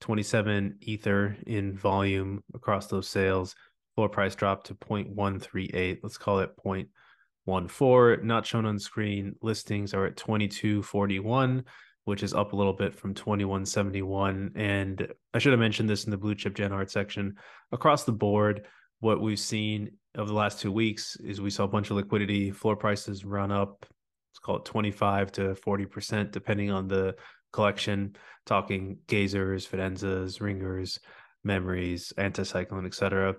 27 0.01 0.77
ether 0.81 1.37
in 1.47 1.77
volume 1.77 2.43
across 2.53 2.87
those 2.87 3.07
sales 3.07 3.55
floor 3.95 4.09
price 4.09 4.35
dropped 4.35 4.67
to 4.67 4.75
0.138 4.75 5.99
let's 6.03 6.17
call 6.17 6.39
it 6.39 6.51
0.14 6.65 8.23
not 8.23 8.45
shown 8.45 8.65
on 8.65 8.77
screen 8.77 9.33
listings 9.41 9.93
are 9.93 10.05
at 10.05 10.17
2241 10.17 11.63
which 12.05 12.23
is 12.23 12.33
up 12.33 12.53
a 12.53 12.55
little 12.55 12.73
bit 12.73 12.93
from 12.93 13.13
2171 13.13 14.51
and 14.55 15.07
i 15.33 15.39
should 15.39 15.53
have 15.53 15.59
mentioned 15.59 15.89
this 15.89 16.05
in 16.05 16.11
the 16.11 16.17
blue 16.17 16.35
chip 16.35 16.55
gen 16.55 16.71
art 16.71 16.91
section 16.91 17.35
across 17.71 18.03
the 18.03 18.11
board 18.11 18.65
what 18.99 19.21
we've 19.21 19.39
seen 19.39 19.91
over 20.17 20.27
the 20.27 20.35
last 20.35 20.59
two 20.59 20.71
weeks 20.71 21.15
is 21.17 21.41
we 21.41 21.49
saw 21.49 21.63
a 21.63 21.67
bunch 21.67 21.89
of 21.89 21.97
liquidity 21.97 22.51
floor 22.51 22.75
prices 22.75 23.25
run 23.25 23.51
up 23.51 23.85
let's 24.33 24.39
call 24.39 24.55
it 24.57 24.65
25 24.65 25.31
to 25.33 25.41
40%, 25.53 26.31
depending 26.31 26.71
on 26.71 26.87
the 26.87 27.15
collection, 27.51 28.15
talking 28.47 28.97
gazers, 29.07 29.67
fidenzas, 29.69 30.41
ringers, 30.41 30.99
memories, 31.43 32.11
anticyclone, 32.17 32.87
etc. 32.87 33.35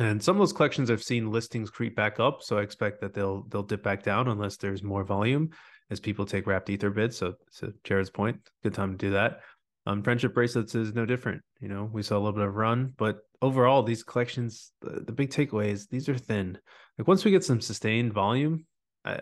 And 0.00 0.20
some 0.22 0.34
of 0.34 0.40
those 0.40 0.52
collections 0.52 0.90
I've 0.90 1.02
seen 1.02 1.30
listings 1.30 1.70
creep 1.70 1.94
back 1.94 2.18
up. 2.18 2.42
So 2.42 2.58
I 2.58 2.62
expect 2.62 3.00
that 3.02 3.14
they'll 3.14 3.42
they'll 3.44 3.62
dip 3.62 3.84
back 3.84 4.02
down 4.02 4.26
unless 4.26 4.56
there's 4.56 4.82
more 4.82 5.04
volume 5.04 5.50
as 5.90 6.00
people 6.00 6.24
take 6.24 6.46
wrapped 6.46 6.70
ether 6.70 6.90
bids. 6.90 7.16
So 7.16 7.34
to 7.58 7.72
Jared's 7.84 8.10
point, 8.10 8.38
good 8.62 8.74
time 8.74 8.92
to 8.92 8.98
do 8.98 9.12
that. 9.12 9.40
Um, 9.86 10.02
friendship 10.02 10.34
bracelets 10.34 10.74
is 10.74 10.94
no 10.94 11.06
different. 11.06 11.42
You 11.60 11.68
know, 11.68 11.88
we 11.92 12.02
saw 12.02 12.16
a 12.16 12.18
little 12.18 12.32
bit 12.32 12.46
of 12.46 12.56
run, 12.56 12.92
but 12.96 13.18
overall, 13.40 13.82
these 13.82 14.02
collections, 14.02 14.72
the, 14.80 15.00
the 15.00 15.12
big 15.12 15.30
takeaway 15.30 15.68
is 15.68 15.86
these 15.86 16.08
are 16.08 16.18
thin. 16.18 16.58
Like 16.98 17.06
once 17.06 17.24
we 17.24 17.30
get 17.30 17.44
some 17.44 17.60
sustained 17.60 18.12
volume, 18.12 18.66
I, 19.04 19.20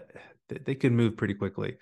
they 0.48 0.74
could 0.74 0.92
move 0.92 1.16
pretty 1.16 1.34
quickly. 1.34 1.76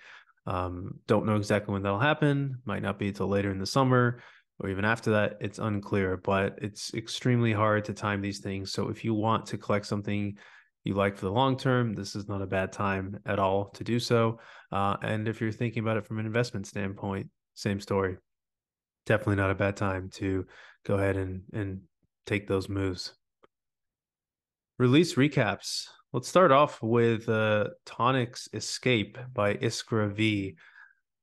Um, 0.45 0.99
don't 1.07 1.25
know 1.25 1.37
exactly 1.37 1.71
when 1.71 1.83
that'll 1.83 1.99
happen. 1.99 2.57
Might 2.65 2.81
not 2.81 2.99
be 2.99 3.07
until 3.07 3.27
later 3.27 3.51
in 3.51 3.59
the 3.59 3.65
summer 3.65 4.19
or 4.59 4.69
even 4.69 4.83
after 4.83 5.11
that. 5.11 5.37
It's 5.39 5.59
unclear, 5.59 6.17
but 6.17 6.59
it's 6.61 6.93
extremely 6.93 7.53
hard 7.53 7.85
to 7.85 7.93
time 7.93 8.21
these 8.21 8.39
things. 8.39 8.73
So 8.73 8.89
if 8.89 9.05
you 9.05 9.13
want 9.13 9.45
to 9.47 9.57
collect 9.57 9.85
something 9.85 10.37
you 10.83 10.93
like 10.93 11.17
for 11.17 11.25
the 11.25 11.31
long 11.31 11.57
term, 11.57 11.93
this 11.93 12.15
is 12.15 12.27
not 12.27 12.41
a 12.41 12.47
bad 12.47 12.71
time 12.71 13.19
at 13.25 13.39
all 13.39 13.69
to 13.69 13.83
do 13.83 13.99
so. 13.99 14.39
Uh, 14.71 14.97
and 15.01 15.27
if 15.27 15.39
you're 15.39 15.51
thinking 15.51 15.81
about 15.81 15.97
it 15.97 16.05
from 16.05 16.19
an 16.19 16.25
investment 16.25 16.67
standpoint, 16.67 17.29
same 17.53 17.79
story. 17.79 18.17
Definitely 19.05 19.37
not 19.37 19.51
a 19.51 19.55
bad 19.55 19.77
time 19.77 20.09
to 20.15 20.45
go 20.85 20.95
ahead 20.95 21.17
and 21.17 21.43
and 21.53 21.81
take 22.25 22.47
those 22.47 22.69
moves. 22.69 23.13
Release 24.79 25.15
recaps. 25.15 25.85
Let's 26.11 26.27
start 26.27 26.51
off 26.51 26.81
with 26.81 27.27
uh, 27.27 27.69
Tonic's 27.85 28.47
Escape 28.53 29.17
by 29.33 29.55
Iskra 29.55 30.11
V. 30.11 30.55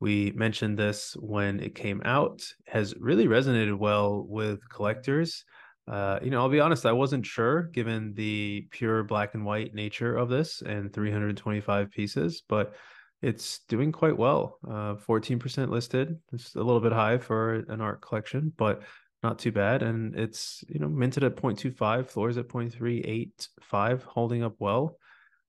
We 0.01 0.33
mentioned 0.33 0.79
this 0.79 1.15
when 1.19 1.61
it 1.61 1.75
came 1.75 2.01
out, 2.05 2.43
has 2.67 2.95
really 2.99 3.27
resonated 3.27 3.79
well 3.79 4.25
with 4.27 4.67
collectors. 4.69 5.45
Uh, 5.91 6.21
you 6.23 6.31
know, 6.31 6.39
I'll 6.39 6.49
be 6.49 6.61
honest, 6.61 6.87
I 6.87 6.93
wasn't 6.93 7.27
sure 7.27 7.65
given 7.65 8.15
the 8.15 8.69
pure 8.71 9.03
black 9.03 9.35
and 9.35 9.45
white 9.45 9.75
nature 9.75 10.17
of 10.17 10.29
this 10.29 10.63
and 10.63 10.93
325 10.93 11.91
pieces, 11.91 12.45
but 12.49 12.75
it's 13.23 13.59
doing 13.69 13.91
quite 13.91 14.17
well. 14.17 14.59
Uh, 14.65 14.95
14% 14.95 15.69
listed. 15.69 16.17
It's 16.33 16.55
a 16.55 16.63
little 16.63 16.81
bit 16.81 16.93
high 16.93 17.19
for 17.19 17.55
an 17.69 17.81
art 17.81 18.01
collection, 18.03 18.53
but 18.57 18.83
not 19.25 19.41
too 19.41 19.51
bad. 19.51 19.83
And 19.83 20.15
it's, 20.15 20.63
you 20.69 20.79
know, 20.79 20.89
minted 20.89 21.25
at 21.25 21.37
0.25, 21.37 22.07
floors 22.07 22.39
at 22.39 22.49
0.385, 22.49 24.03
holding 24.05 24.45
up 24.45 24.55
well. 24.61 24.97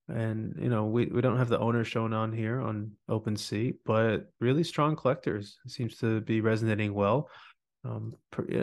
And, 0.10 0.56
you 0.60 0.70
know, 0.70 0.86
we, 0.86 1.06
we 1.06 1.22
don't 1.22 1.38
have 1.38 1.48
the 1.50 1.60
owner 1.60 1.84
shown 1.86 2.14
on 2.14 2.34
here 2.34 2.60
on 2.60 2.92
OpenSea, 3.10 3.76
but 3.86 4.26
really 4.40 4.64
strong 4.64 4.96
collectors. 4.96 5.60
It 5.66 5.72
seems 5.72 5.98
to 5.98 6.20
be 6.22 6.42
resonating 6.42 6.94
well. 6.94 7.30
Um, 7.84 8.14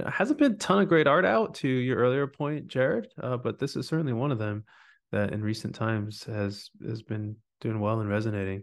hasn't 0.06 0.38
been 0.38 0.52
a 0.52 0.56
ton 0.56 0.82
of 0.82 0.88
great 0.88 1.08
art 1.08 1.24
out 1.24 1.54
to 1.56 1.68
your 1.68 1.98
earlier 1.98 2.26
point, 2.26 2.68
Jared, 2.68 3.08
uh, 3.20 3.36
but 3.36 3.58
this 3.58 3.74
is 3.74 3.88
certainly 3.88 4.12
one 4.12 4.30
of 4.30 4.38
them 4.38 4.64
that 5.10 5.32
in 5.32 5.42
recent 5.42 5.74
times 5.74 6.22
has 6.24 6.70
has 6.86 7.02
been 7.02 7.36
doing 7.60 7.80
well 7.80 8.00
and 8.00 8.08
resonating. 8.08 8.62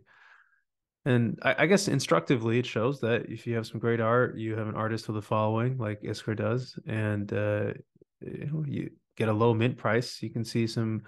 And 1.04 1.38
I, 1.44 1.56
I, 1.60 1.66
guess 1.66 1.88
instructively, 1.88 2.58
it 2.58 2.66
shows 2.66 3.00
that 3.02 3.26
if 3.30 3.46
you 3.46 3.56
have 3.56 3.68
some 3.68 3.80
great 3.80 4.00
art, 4.00 4.38
you 4.38 4.56
have 4.56 4.68
an 4.68 4.76
artist 4.76 5.08
with 5.08 5.18
a 5.18 5.22
following 5.22 5.78
like 5.78 6.02
Iskra 6.02 6.36
does, 6.36 6.80
and 6.88 7.32
uh, 7.34 7.74
you 8.22 8.66
you 8.68 8.90
get 9.18 9.30
a 9.30 9.34
low 9.34 9.54
mint 9.54 9.78
price. 9.78 10.22
You 10.22 10.30
can 10.30 10.46
see 10.46 10.68
some 10.68 11.04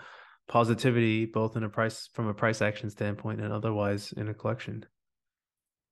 positivity 0.47 1.25
both 1.25 1.55
in 1.55 1.63
a 1.63 1.69
price 1.69 2.09
from 2.13 2.27
a 2.27 2.33
price 2.33 2.61
action 2.61 2.89
standpoint 2.89 3.41
and 3.41 3.51
otherwise 3.51 4.13
in 4.13 4.27
a 4.27 4.33
collection. 4.33 4.85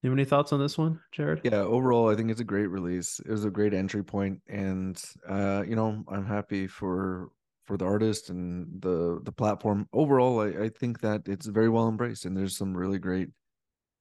You 0.06 0.12
have 0.12 0.20
any 0.20 0.26
thoughts 0.26 0.54
on 0.54 0.60
this 0.60 0.78
one, 0.78 1.00
Jared? 1.12 1.42
Yeah, 1.44 1.62
overall, 1.62 2.12
I 2.12 2.16
think 2.16 2.30
it's 2.30 2.40
a 2.40 2.44
great 2.44 2.68
release. 2.68 3.20
It 3.22 3.32
was 3.32 3.44
a 3.44 3.50
great 3.50 3.74
entry 3.74 4.04
point, 4.04 4.40
and 4.48 5.04
uh, 5.28 5.64
you 5.68 5.76
know, 5.76 6.04
I'm 6.08 6.28
happy 6.28 6.68
for 6.68 7.30
for 7.66 7.76
the 7.76 7.86
artist 7.86 8.30
and 8.30 8.68
the 8.84 9.20
the 9.24 9.32
platform. 9.32 9.90
Overall, 9.94 10.42
I, 10.42 10.66
I 10.66 10.70
think 10.70 11.00
that 11.00 11.28
it's 11.28 11.48
very 11.48 11.70
well 11.70 11.90
embraced, 11.90 12.26
and 12.26 12.38
there's 12.38 12.56
some 12.56 12.78
really 12.78 13.00
great 13.00 13.30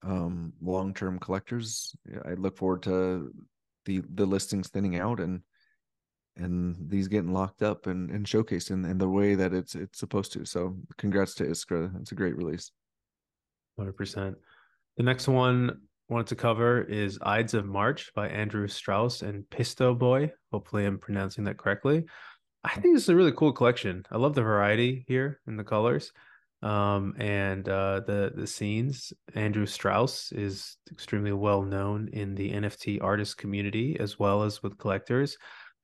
um, 0.03 0.53
long 0.61 0.93
term 0.93 1.19
collectors. 1.19 1.97
I 2.27 2.35
look 2.35 2.59
forward 2.59 2.83
to 2.83 3.33
the 3.87 4.03
the 4.13 4.27
listings 4.27 4.69
thinning 4.69 4.99
out 4.99 5.21
and 5.21 5.41
and 6.37 6.77
these 6.87 7.09
getting 7.09 7.33
locked 7.33 7.63
up 7.63 7.87
and, 7.87 8.11
and 8.11 8.27
showcased 8.27 8.71
in, 8.71 8.85
in 8.85 8.99
the 8.99 9.09
way 9.09 9.37
that 9.37 9.55
it's 9.55 9.75
it's 9.75 10.01
supposed 10.01 10.33
to. 10.35 10.45
So 10.45 10.77
congrats 10.99 11.33
to 11.37 11.47
Iskra. 11.47 11.99
It's 12.03 12.13
a 12.13 12.15
great 12.15 12.37
release. 12.37 12.73
Hundred 13.79 13.97
percent. 13.97 14.37
The 14.99 15.03
next 15.03 15.29
one 15.29 15.81
wanted 16.09 16.27
to 16.29 16.37
cover 16.37 16.83
is 16.83 17.19
Ides 17.23 17.55
of 17.55 17.67
March 17.67 18.13
by 18.15 18.29
Andrew 18.29 18.69
Strauss 18.69 19.23
and 19.23 19.45
Pisto 19.45 19.99
Boy. 19.99 20.33
Hopefully, 20.53 20.85
I'm 20.85 20.99
pronouncing 20.99 21.45
that 21.45 21.57
correctly. 21.57 22.05
I 22.63 22.71
think 22.75 22.95
this 22.95 23.05
is 23.05 23.09
a 23.09 23.17
really 23.17 23.33
cool 23.33 23.53
collection. 23.53 24.05
I 24.11 24.19
love 24.19 24.35
the 24.35 24.43
variety 24.43 25.05
here 25.09 25.41
in 25.47 25.57
the 25.57 25.65
colors 25.65 26.13
um, 26.63 27.15
and 27.19 27.69
uh, 27.69 28.01
the 28.07 28.33
the 28.35 28.47
scenes. 28.47 29.13
Andrew 29.35 29.67
Strauss 29.67 30.33
is 30.33 30.77
extremely 30.91 31.33
well 31.33 31.63
known 31.63 32.09
in 32.13 32.35
the 32.35 32.53
NFT 32.53 33.03
artist 33.03 33.37
community 33.37 33.97
as 34.01 34.19
well 34.19 34.43
as 34.43 34.63
with 34.63 34.79
collectors. 34.79 35.37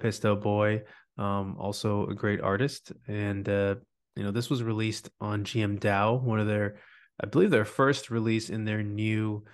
Pisto 0.03 0.41
Boy, 0.41 0.83
um, 1.19 1.57
also 1.59 2.07
a 2.07 2.15
great 2.15 2.41
artist, 2.41 2.93
and 3.07 3.47
uh, 3.49 3.75
you 4.17 4.25
know 4.25 4.31
this 4.31 4.49
was 4.49 4.63
released 4.63 5.11
on 5.21 5.45
GM 5.45 5.79
DAO, 5.79 6.23
one 6.23 6.41
of 6.41 6.47
their, 6.47 6.77
I 7.23 7.27
believe, 7.27 7.51
their 7.51 7.67
first 7.67 8.11
release 8.11 8.49
in 8.49 8.65
their 8.65 8.83
new 8.83 9.45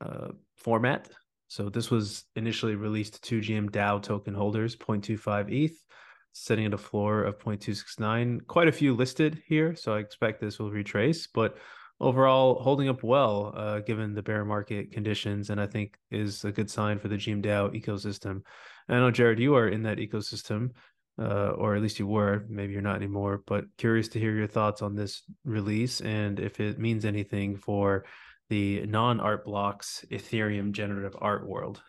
uh, 0.00 0.28
format. 0.56 1.08
So 1.48 1.68
this 1.68 1.90
was 1.90 2.24
initially 2.36 2.76
released 2.76 3.24
to 3.24 3.40
GM 3.40 3.70
DAO 3.70 4.00
token 4.00 4.34
holders, 4.34 4.76
0.25 4.76 5.50
ETH, 5.52 5.84
setting 6.32 6.66
at 6.66 6.74
a 6.74 6.78
floor 6.78 7.24
of 7.24 7.38
0.269. 7.38 8.46
Quite 8.46 8.68
a 8.68 8.72
few 8.72 8.94
listed 8.94 9.42
here, 9.46 9.74
so 9.74 9.92
I 9.94 9.98
expect 9.98 10.40
this 10.40 10.58
will 10.60 10.70
retrace, 10.70 11.26
but 11.26 11.58
overall 11.98 12.62
holding 12.62 12.88
up 12.88 13.02
well 13.02 13.52
uh, 13.56 13.80
given 13.80 14.14
the 14.14 14.22
bear 14.22 14.44
market 14.44 14.92
conditions, 14.92 15.50
and 15.50 15.60
I 15.60 15.66
think 15.66 15.98
is 16.10 16.44
a 16.44 16.52
good 16.52 16.70
sign 16.70 16.98
for 16.98 17.08
the 17.08 17.16
GM 17.16 17.42
DAO 17.42 17.74
ecosystem. 17.74 18.42
And 18.88 18.96
I 18.96 19.00
know 19.00 19.10
Jared, 19.10 19.40
you 19.40 19.56
are 19.56 19.68
in 19.68 19.82
that 19.82 19.98
ecosystem. 19.98 20.70
Uh, 21.18 21.50
or 21.58 21.76
at 21.76 21.82
least 21.82 21.98
you 21.98 22.06
were. 22.06 22.46
Maybe 22.48 22.72
you're 22.72 22.80
not 22.80 22.96
anymore. 22.96 23.42
But 23.46 23.66
curious 23.76 24.08
to 24.08 24.18
hear 24.18 24.34
your 24.34 24.46
thoughts 24.46 24.80
on 24.80 24.94
this 24.94 25.22
release 25.44 26.00
and 26.00 26.40
if 26.40 26.60
it 26.60 26.78
means 26.78 27.04
anything 27.04 27.56
for 27.56 28.06
the 28.50 28.84
non-art 28.86 29.44
blocks 29.44 30.04
Ethereum 30.10 30.72
generative 30.72 31.16
art 31.20 31.48
world. 31.48 31.80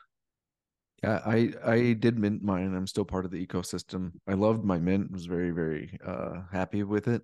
Yeah, 1.03 1.19
I 1.25 1.51
I 1.65 1.93
did 1.93 2.19
mint 2.19 2.43
mine. 2.43 2.75
I'm 2.75 2.87
still 2.87 3.05
part 3.05 3.25
of 3.25 3.31
the 3.31 3.45
ecosystem. 3.45 4.11
I 4.27 4.33
loved 4.33 4.63
my 4.63 4.77
mint. 4.77 5.11
Was 5.11 5.25
very 5.25 5.49
very 5.49 5.97
uh, 6.05 6.41
happy 6.51 6.83
with 6.83 7.07
it. 7.07 7.23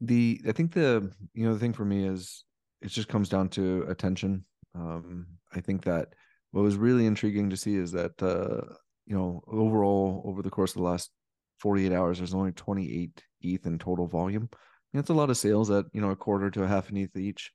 The 0.00 0.40
I 0.46 0.52
think 0.52 0.72
the 0.72 1.12
you 1.34 1.44
know 1.44 1.52
the 1.52 1.58
thing 1.58 1.72
for 1.72 1.84
me 1.84 2.06
is 2.06 2.44
it 2.80 2.88
just 2.88 3.08
comes 3.08 3.28
down 3.28 3.48
to 3.50 3.84
attention. 3.88 4.44
Um, 4.74 5.26
I 5.52 5.60
think 5.60 5.84
that 5.84 6.14
what 6.52 6.62
was 6.62 6.76
really 6.76 7.06
intriguing 7.06 7.50
to 7.50 7.56
see 7.56 7.74
is 7.74 7.90
that 7.92 8.22
uh, 8.22 8.72
you 9.06 9.16
know 9.16 9.42
overall 9.48 10.22
over 10.24 10.40
the 10.40 10.50
course 10.50 10.70
of 10.70 10.76
the 10.76 10.88
last 10.88 11.10
48 11.58 11.92
hours, 11.92 12.18
there's 12.18 12.34
only 12.34 12.52
28 12.52 13.20
ETH 13.40 13.66
in 13.66 13.78
total 13.78 14.06
volume. 14.06 14.48
That's 14.94 15.10
a 15.10 15.14
lot 15.14 15.30
of 15.30 15.36
sales 15.36 15.70
at 15.72 15.86
you 15.92 16.00
know 16.00 16.10
a 16.10 16.16
quarter 16.16 16.50
to 16.52 16.62
a 16.62 16.68
half 16.68 16.88
an 16.88 16.98
ETH 16.98 17.16
each. 17.16 17.50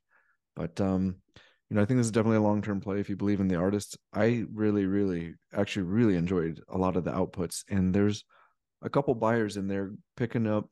But 0.58 0.82
um, 0.82 1.16
you 1.70 1.76
know, 1.76 1.84
I 1.84 1.86
think 1.86 2.00
this 2.00 2.08
is 2.08 2.12
definitely 2.12 2.38
a 2.38 2.42
long 2.50 2.64
term 2.64 2.82
play 2.82 3.00
if 3.00 3.10
you 3.10 3.16
believe 3.16 3.40
in 3.40 3.48
the 3.48 3.58
artist. 3.58 3.96
I 4.12 4.46
really, 4.52 4.86
really, 4.86 5.36
actually, 5.54 5.84
really 5.84 6.16
enjoyed 6.16 6.62
a 6.68 6.78
lot 6.78 6.98
of 6.98 7.04
the 7.04 7.12
outputs, 7.12 7.64
and 7.70 7.94
there's 7.94 8.26
a 8.82 8.90
couple 8.90 9.14
buyers 9.14 9.56
in 9.56 9.68
there 9.68 9.92
picking 10.16 10.48
up, 10.48 10.68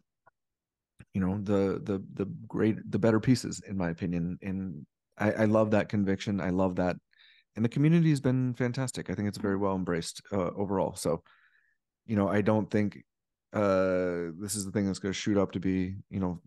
you 1.13 1.21
know, 1.21 1.37
the 1.37 1.79
the 1.83 2.03
the 2.13 2.25
great, 2.47 2.77
the 2.89 2.97
better 2.97 3.19
pieces, 3.19 3.61
in 3.69 3.77
my 3.77 3.91
opinion. 3.91 4.39
And 4.41 4.87
I, 5.19 5.31
I 5.31 5.45
love 5.45 5.69
that 5.71 5.87
conviction. 5.87 6.41
I 6.41 6.49
love 6.49 6.77
that, 6.77 6.95
and 7.55 7.63
the 7.63 7.69
community 7.69 8.09
has 8.09 8.21
been 8.21 8.55
fantastic. 8.55 9.11
I 9.11 9.13
think 9.13 9.27
it's 9.27 9.37
very 9.37 9.57
well 9.57 9.75
embraced 9.75 10.21
uh, 10.31 10.49
overall. 10.57 10.95
So, 10.95 11.21
you 12.07 12.15
know, 12.15 12.27
I 12.27 12.41
don't 12.41 12.69
think 12.69 13.03
uh 13.53 14.33
this 14.41 14.55
is 14.55 14.65
the 14.65 14.71
thing 14.71 14.85
that's 14.85 14.99
going 14.99 15.13
to 15.13 15.19
shoot 15.19 15.37
up 15.37 15.51
to 15.51 15.59
be, 15.59 15.95
you 16.09 16.19
know, 16.19 16.41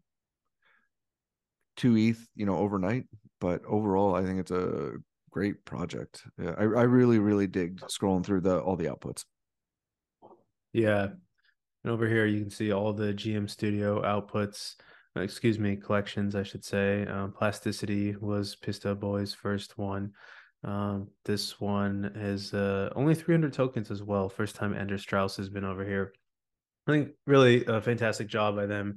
two 1.78 1.96
ETH, 1.96 2.22
you 2.34 2.44
know, 2.44 2.58
overnight 2.58 3.06
but 3.40 3.62
overall, 3.66 4.14
I 4.14 4.24
think 4.24 4.40
it's 4.40 4.50
a 4.50 4.92
great 5.30 5.64
project. 5.64 6.22
Yeah, 6.38 6.54
I, 6.58 6.62
I 6.62 6.82
really, 6.82 7.18
really 7.18 7.46
dig 7.46 7.80
scrolling 7.82 8.24
through 8.24 8.42
the 8.42 8.60
all 8.60 8.76
the 8.76 8.86
outputs. 8.86 9.24
Yeah. 10.72 11.08
And 11.84 11.92
over 11.92 12.08
here, 12.08 12.26
you 12.26 12.40
can 12.40 12.50
see 12.50 12.72
all 12.72 12.92
the 12.92 13.14
GM 13.14 13.48
Studio 13.48 14.02
outputs, 14.02 14.74
uh, 15.16 15.20
excuse 15.20 15.58
me, 15.58 15.76
collections, 15.76 16.34
I 16.34 16.42
should 16.42 16.64
say. 16.64 17.06
Um, 17.06 17.32
Plasticity 17.32 18.16
was 18.16 18.56
Pisto 18.56 18.98
Boy's 18.98 19.32
first 19.32 19.78
one. 19.78 20.12
Um, 20.64 21.08
this 21.24 21.60
one 21.60 22.10
is 22.16 22.52
uh, 22.52 22.90
only 22.96 23.14
300 23.14 23.52
tokens 23.52 23.92
as 23.92 24.02
well. 24.02 24.28
First 24.28 24.56
time 24.56 24.74
Andrew 24.74 24.98
Strauss 24.98 25.36
has 25.36 25.48
been 25.48 25.64
over 25.64 25.84
here. 25.84 26.12
I 26.88 26.92
think 26.92 27.10
really 27.26 27.64
a 27.66 27.80
fantastic 27.80 28.26
job 28.26 28.56
by 28.56 28.66
them. 28.66 28.96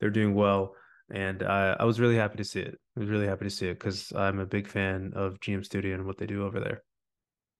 They're 0.00 0.10
doing 0.10 0.34
well 0.34 0.74
and 1.10 1.42
I, 1.42 1.76
I 1.78 1.84
was 1.84 2.00
really 2.00 2.16
happy 2.16 2.38
to 2.38 2.44
see 2.44 2.60
it. 2.60 2.78
I 2.96 3.00
was 3.00 3.08
really 3.08 3.26
happy 3.26 3.44
to 3.44 3.50
see 3.50 3.68
it 3.68 3.78
because 3.78 4.12
I'm 4.14 4.38
a 4.38 4.46
big 4.46 4.68
fan 4.68 5.12
of 5.14 5.40
GM 5.40 5.64
Studio 5.64 5.94
and 5.94 6.06
what 6.06 6.18
they 6.18 6.26
do 6.26 6.44
over 6.44 6.60
there. 6.60 6.82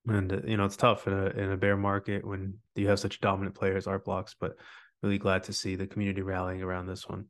And 0.06 0.32
uh, 0.32 0.40
you 0.46 0.56
know, 0.56 0.64
it's 0.64 0.76
tough 0.76 1.06
in 1.06 1.12
a 1.12 1.26
in 1.26 1.52
a 1.52 1.56
bear 1.56 1.76
market 1.76 2.26
when 2.26 2.58
you 2.74 2.88
have 2.88 3.00
such 3.00 3.20
dominant 3.20 3.54
players, 3.54 3.86
art 3.86 4.04
blocks. 4.04 4.34
But 4.38 4.56
really 5.02 5.18
glad 5.18 5.44
to 5.44 5.52
see 5.52 5.76
the 5.76 5.86
community 5.86 6.22
rallying 6.22 6.62
around 6.62 6.86
this 6.86 7.08
one. 7.08 7.26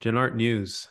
Gen 0.00 0.16
Art 0.16 0.36
news. 0.36 0.88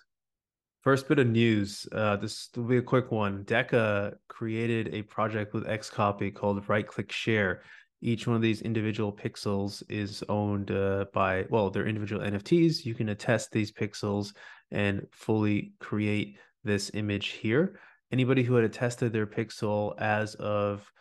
First 0.81 1.07
bit 1.09 1.19
of 1.19 1.27
news. 1.27 1.87
Uh, 1.91 2.15
this 2.15 2.49
will 2.55 2.63
be 2.63 2.77
a 2.77 2.81
quick 2.81 3.11
one. 3.11 3.43
Deca 3.43 4.15
created 4.29 4.93
a 4.93 5.01
project 5.01 5.53
with 5.53 5.65
Xcopy 5.65 6.33
called 6.33 6.67
Right 6.69 6.87
Click 6.87 7.11
Share 7.11 7.61
each 8.01 8.27
one 8.27 8.35
of 8.35 8.41
these 8.41 8.61
individual 8.61 9.11
pixels 9.11 9.83
is 9.89 10.23
owned 10.29 10.71
uh, 10.71 11.05
by 11.13 11.45
well 11.49 11.69
they're 11.69 11.87
individual 11.87 12.21
nfts 12.21 12.85
you 12.85 12.93
can 12.93 13.09
attest 13.09 13.51
these 13.51 13.71
pixels 13.71 14.33
and 14.71 15.05
fully 15.11 15.73
create 15.79 16.37
this 16.63 16.91
image 16.93 17.27
here 17.27 17.79
anybody 18.11 18.43
who 18.43 18.55
had 18.55 18.65
attested 18.65 19.11
their 19.11 19.27
pixel 19.27 19.99
as 19.99 20.35
of 20.35 20.91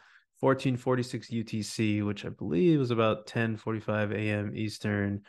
1446 0.41 1.31
utc 1.31 2.05
which 2.05 2.25
i 2.25 2.29
believe 2.29 2.79
was 2.79 2.91
about 2.91 3.27
10:45 3.27 4.13
a.m 4.15 4.53
eastern 4.55 5.21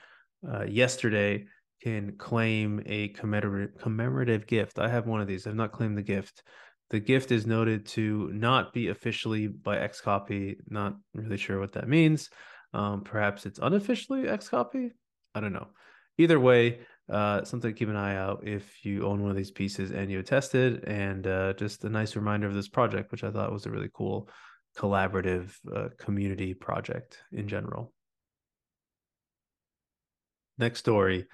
uh, 0.47 0.63
yesterday 0.63 1.45
can 1.81 2.17
claim 2.17 2.81
a 2.85 3.09
commemorative 3.09 3.79
commemorative 3.79 4.47
gift. 4.47 4.79
I 4.79 4.89
have 4.89 5.07
one 5.07 5.21
of 5.21 5.27
these. 5.27 5.45
I've 5.45 5.55
not 5.55 5.71
claimed 5.71 5.97
the 5.97 6.03
gift. 6.03 6.43
The 6.89 6.99
gift 6.99 7.31
is 7.31 7.45
noted 7.45 7.85
to 7.87 8.29
not 8.33 8.73
be 8.73 8.87
officially 8.87 9.47
by 9.47 9.77
X 9.77 9.99
copy. 9.99 10.57
Not 10.69 10.95
really 11.13 11.37
sure 11.37 11.59
what 11.59 11.73
that 11.73 11.89
means. 11.89 12.29
Um, 12.73 13.01
perhaps 13.01 13.45
it's 13.45 13.59
unofficially 13.59 14.27
X 14.27 14.47
copy. 14.47 14.91
I 15.35 15.41
don't 15.41 15.53
know. 15.53 15.67
Either 16.17 16.39
way, 16.39 16.79
uh, 17.11 17.43
something 17.43 17.71
to 17.71 17.77
keep 17.77 17.89
an 17.89 17.95
eye 17.95 18.15
out 18.15 18.47
if 18.47 18.85
you 18.85 19.05
own 19.05 19.21
one 19.21 19.31
of 19.31 19.37
these 19.37 19.51
pieces 19.51 19.91
and 19.91 20.09
you 20.09 20.21
tested. 20.23 20.85
And 20.85 21.27
uh, 21.27 21.53
just 21.53 21.83
a 21.83 21.89
nice 21.89 22.15
reminder 22.15 22.47
of 22.47 22.53
this 22.53 22.69
project, 22.69 23.11
which 23.11 23.23
I 23.23 23.31
thought 23.31 23.51
was 23.51 23.65
a 23.65 23.71
really 23.71 23.89
cool 23.93 24.29
collaborative 24.77 25.55
uh, 25.75 25.89
community 25.97 26.53
project 26.53 27.19
in 27.31 27.47
general. 27.47 27.93
Next 30.57 30.79
story 30.79 31.27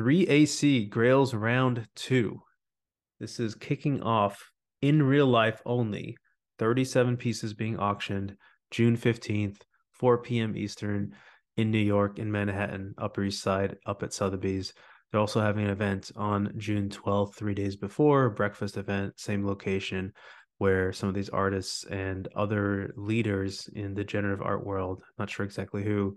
3AC 0.00 0.88
Grails 0.88 1.34
Round 1.34 1.86
2. 1.96 2.40
This 3.20 3.38
is 3.38 3.54
kicking 3.54 4.02
off 4.02 4.51
in 4.82 5.02
real 5.02 5.26
life 5.26 5.62
only. 5.64 6.16
37 6.58 7.16
pieces 7.16 7.54
being 7.54 7.78
auctioned 7.78 8.36
June 8.70 8.96
15th, 8.96 9.58
4 9.92 10.18
p.m. 10.18 10.56
Eastern 10.56 11.14
in 11.56 11.70
New 11.70 11.78
York, 11.78 12.18
in 12.18 12.30
Manhattan, 12.30 12.94
Upper 12.98 13.24
East 13.24 13.42
Side, 13.42 13.76
up 13.86 14.02
at 14.02 14.12
Sotheby's. 14.12 14.72
They're 15.10 15.20
also 15.20 15.40
having 15.40 15.64
an 15.64 15.70
event 15.70 16.10
on 16.16 16.52
June 16.56 16.88
12th, 16.88 17.34
three 17.34 17.54
days 17.54 17.76
before, 17.76 18.30
breakfast 18.30 18.76
event, 18.76 19.18
same 19.18 19.46
location, 19.46 20.12
where 20.58 20.92
some 20.92 21.08
of 21.08 21.14
these 21.14 21.28
artists 21.28 21.84
and 21.84 22.28
other 22.34 22.94
leaders 22.96 23.68
in 23.74 23.94
the 23.94 24.04
generative 24.04 24.44
art 24.44 24.64
world, 24.64 25.02
not 25.18 25.28
sure 25.28 25.44
exactly 25.44 25.82
who, 25.82 26.16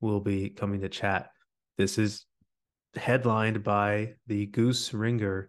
will 0.00 0.20
be 0.20 0.50
coming 0.50 0.80
to 0.80 0.88
chat. 0.88 1.30
This 1.78 1.96
is 1.96 2.26
headlined 2.96 3.64
by 3.64 4.14
the 4.26 4.46
Goose 4.46 4.92
Ringer, 4.92 5.48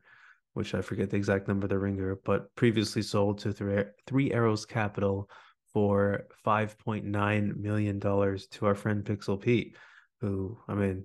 which 0.56 0.74
I 0.74 0.82
forget 0.82 1.10
the 1.10 1.18
exact 1.18 1.50
number 1.50 1.66
of 1.66 1.70
the 1.70 1.78
ringer, 1.78 2.18
but 2.24 2.56
previously 2.56 3.02
sold 3.02 3.40
to 3.40 3.92
Three, 4.08 4.32
Arrows 4.32 4.66
Capital 4.66 5.30
for 5.74 6.28
$5.9 6.46 7.58
million 7.58 8.00
to 8.00 8.66
our 8.66 8.74
friend 8.74 9.04
Pixel 9.04 9.40
Pete, 9.40 9.76
who, 10.22 10.58
I 10.70 10.74
mean, 10.74 11.04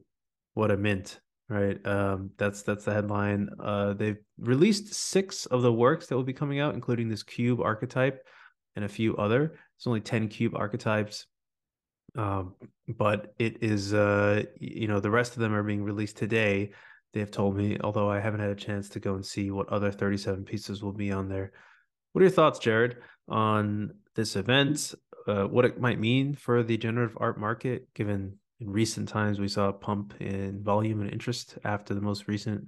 what 0.54 0.70
a 0.70 0.76
mint, 0.76 1.18
right? 1.48 1.84
Um, 1.84 2.30
that's 2.38 2.62
that's 2.62 2.84
the 2.84 2.94
headline. 2.94 3.48
Uh, 3.58 3.94
they've 3.94 4.20
released 4.38 4.94
six 4.94 5.46
of 5.46 5.62
the 5.62 5.72
works 5.72 6.06
that 6.06 6.14
will 6.14 6.22
be 6.22 6.32
coming 6.32 6.60
out, 6.60 6.74
including 6.74 7.08
this 7.08 7.24
cube 7.24 7.60
archetype 7.60 8.24
and 8.76 8.84
a 8.84 8.88
few 8.88 9.16
other. 9.16 9.58
It's 9.76 9.86
only 9.86 10.00
10 10.00 10.28
cube 10.28 10.54
archetypes. 10.54 11.26
Um, 12.16 12.54
but 12.88 13.34
it 13.38 13.62
is 13.62 13.94
uh 13.94 14.42
you 14.58 14.88
know 14.88 14.98
the 14.98 15.12
rest 15.12 15.34
of 15.34 15.38
them 15.38 15.54
are 15.54 15.62
being 15.62 15.84
released 15.84 16.16
today 16.16 16.72
they've 17.12 17.30
told 17.30 17.56
me 17.56 17.76
although 17.82 18.10
i 18.10 18.20
haven't 18.20 18.40
had 18.40 18.50
a 18.50 18.54
chance 18.54 18.88
to 18.88 19.00
go 19.00 19.14
and 19.14 19.24
see 19.24 19.50
what 19.50 19.68
other 19.68 19.90
37 19.90 20.44
pieces 20.44 20.82
will 20.82 20.92
be 20.92 21.10
on 21.10 21.28
there 21.28 21.52
what 22.12 22.20
are 22.20 22.24
your 22.24 22.32
thoughts 22.32 22.58
jared 22.58 22.96
on 23.28 23.92
this 24.14 24.36
event, 24.36 24.94
uh, 25.26 25.44
what 25.44 25.64
it 25.64 25.80
might 25.80 26.00
mean 26.00 26.34
for 26.34 26.62
the 26.62 26.76
generative 26.76 27.16
art 27.20 27.38
market, 27.38 27.86
given 27.94 28.36
in 28.58 28.68
recent 28.70 29.08
times 29.08 29.38
we 29.38 29.48
saw 29.48 29.68
a 29.68 29.72
pump 29.72 30.14
in 30.20 30.62
volume 30.62 31.00
and 31.00 31.12
interest 31.12 31.56
after 31.64 31.94
the 31.94 32.00
most 32.00 32.28
recent 32.28 32.64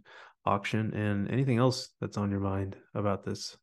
auction, 0.46 0.94
and 0.94 1.30
anything 1.30 1.58
else 1.58 1.90
that's 2.00 2.16
on 2.16 2.30
your 2.30 2.40
mind 2.40 2.76
about 2.94 3.24
this? 3.24 3.56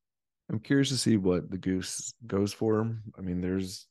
I'm 0.51 0.59
curious 0.59 0.89
to 0.89 0.97
see 0.97 1.17
what 1.17 1.49
the 1.49 1.57
goose 1.57 2.13
goes 2.25 2.51
for. 2.51 2.97
I 3.17 3.21
mean, 3.21 3.39
there's, 3.39 3.87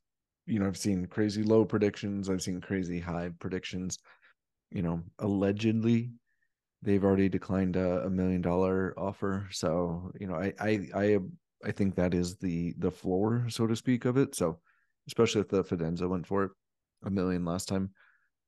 you 0.46 0.58
know, 0.58 0.66
I've 0.66 0.76
seen 0.76 1.06
crazy 1.06 1.42
low 1.42 1.64
predictions, 1.64 2.28
I've 2.28 2.42
seen 2.42 2.60
crazy 2.60 3.00
high 3.00 3.30
predictions. 3.38 3.98
You 4.70 4.82
know, 4.82 5.02
allegedly, 5.18 6.10
they've 6.82 7.04
already 7.04 7.28
declined 7.28 7.76
a, 7.76 8.04
a 8.04 8.10
million 8.10 8.40
dollar 8.40 8.94
offer. 8.96 9.48
So, 9.50 10.10
you 10.20 10.26
know, 10.26 10.34
I 10.34 10.52
I 10.60 10.88
I 10.94 11.18
I 11.64 11.72
think 11.72 11.94
that 11.96 12.14
is 12.14 12.36
the 12.36 12.74
the 12.78 12.90
floor, 12.90 13.46
so 13.48 13.66
to 13.66 13.76
speak, 13.76 14.04
of 14.04 14.16
it. 14.16 14.34
So, 14.34 14.60
especially 15.06 15.40
if 15.40 15.48
the 15.48 15.64
Fidenza 15.64 16.08
went 16.08 16.26
for 16.26 16.52
a 17.04 17.10
million 17.10 17.44
last 17.44 17.68
time. 17.68 17.90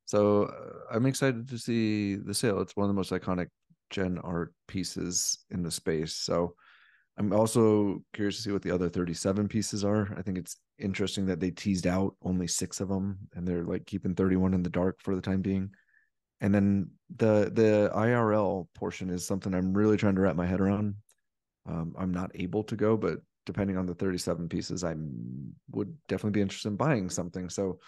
So 0.04 0.44
uh, 0.44 0.94
I'm 0.96 1.06
excited 1.06 1.48
to 1.48 1.58
see 1.58 2.16
the 2.16 2.34
sale. 2.34 2.60
It's 2.60 2.74
one 2.74 2.84
of 2.84 2.88
the 2.88 2.94
most 2.94 3.12
iconic 3.12 3.48
gen 3.90 4.18
art 4.18 4.52
pieces 4.66 5.38
in 5.50 5.62
the 5.62 5.70
space. 5.70 6.14
So 6.14 6.54
I'm 7.16 7.32
also 7.32 8.02
curious 8.12 8.36
to 8.36 8.42
see 8.42 8.52
what 8.52 8.62
the 8.62 8.70
other 8.70 8.88
37 8.88 9.46
pieces 9.48 9.84
are. 9.84 10.12
I 10.16 10.22
think 10.22 10.38
it's 10.38 10.56
interesting 10.78 11.26
that 11.26 11.38
they 11.38 11.50
teased 11.50 11.86
out 11.86 12.14
only 12.22 12.46
six 12.46 12.80
of 12.80 12.88
them 12.88 13.18
and 13.34 13.46
they're 13.46 13.64
like 13.64 13.86
keeping 13.86 14.14
31 14.14 14.54
in 14.54 14.62
the 14.62 14.70
dark 14.70 15.00
for 15.00 15.14
the 15.14 15.20
time 15.20 15.42
being. 15.42 15.70
And 16.40 16.54
then 16.54 16.90
the 17.16 17.50
the 17.52 17.90
IRL 17.94 18.66
portion 18.74 19.10
is 19.10 19.26
something 19.26 19.54
I'm 19.54 19.74
really 19.74 19.96
trying 19.96 20.14
to 20.14 20.20
wrap 20.20 20.36
my 20.36 20.46
head 20.46 20.60
around 20.60 20.94
um, 21.66 21.94
I'm 21.98 22.12
not 22.12 22.30
able 22.34 22.64
to 22.64 22.76
go, 22.76 22.96
but 22.96 23.20
depending 23.46 23.76
on 23.76 23.86
the 23.86 23.94
37 23.94 24.48
pieces, 24.48 24.84
I 24.84 24.94
would 25.70 25.96
definitely 26.08 26.38
be 26.38 26.42
interested 26.42 26.68
in 26.68 26.76
buying 26.76 27.10
something. 27.10 27.48
So 27.48 27.78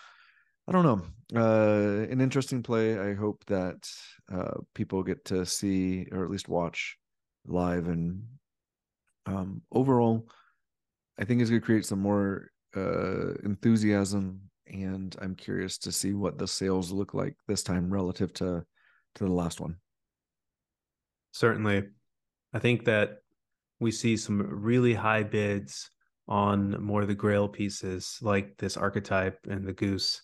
I 0.68 0.72
don't 0.72 0.84
know. 0.84 1.02
Uh, 1.40 2.10
an 2.10 2.20
interesting 2.20 2.62
play. 2.62 2.98
I 2.98 3.14
hope 3.14 3.44
that 3.46 3.88
uh, 4.32 4.60
people 4.74 5.02
get 5.02 5.24
to 5.26 5.44
see 5.44 6.06
or 6.12 6.24
at 6.24 6.30
least 6.30 6.48
watch 6.48 6.96
live. 7.46 7.88
And 7.88 8.22
um, 9.26 9.62
overall, 9.72 10.28
I 11.18 11.24
think 11.24 11.40
it's 11.40 11.50
going 11.50 11.60
to 11.60 11.66
create 11.66 11.86
some 11.86 12.00
more 12.00 12.50
uh, 12.76 13.34
enthusiasm. 13.44 14.42
And 14.72 15.14
I'm 15.20 15.35
curious 15.35 15.78
to 15.78 15.92
see 15.92 16.14
what 16.14 16.38
the 16.38 16.48
sales 16.48 16.90
look 16.90 17.14
like 17.14 17.37
this 17.46 17.62
time 17.62 17.92
relative 17.92 18.32
to 18.35 18.64
to 19.16 19.24
the 19.24 19.32
last 19.32 19.61
one. 19.61 19.76
Certainly, 21.32 21.85
I 22.54 22.58
think 22.58 22.85
that 22.87 23.18
we 23.80 23.90
see 23.90 24.16
some 24.16 24.40
really 24.40 24.94
high 24.94 25.22
bids 25.22 25.90
on 26.28 26.82
more 26.82 27.02
of 27.02 27.08
the 27.08 27.14
grail 27.14 27.48
pieces 27.48 28.18
like 28.22 28.56
this 28.56 28.76
archetype 28.76 29.38
and 29.48 29.66
the 29.66 29.72
goose. 29.72 30.22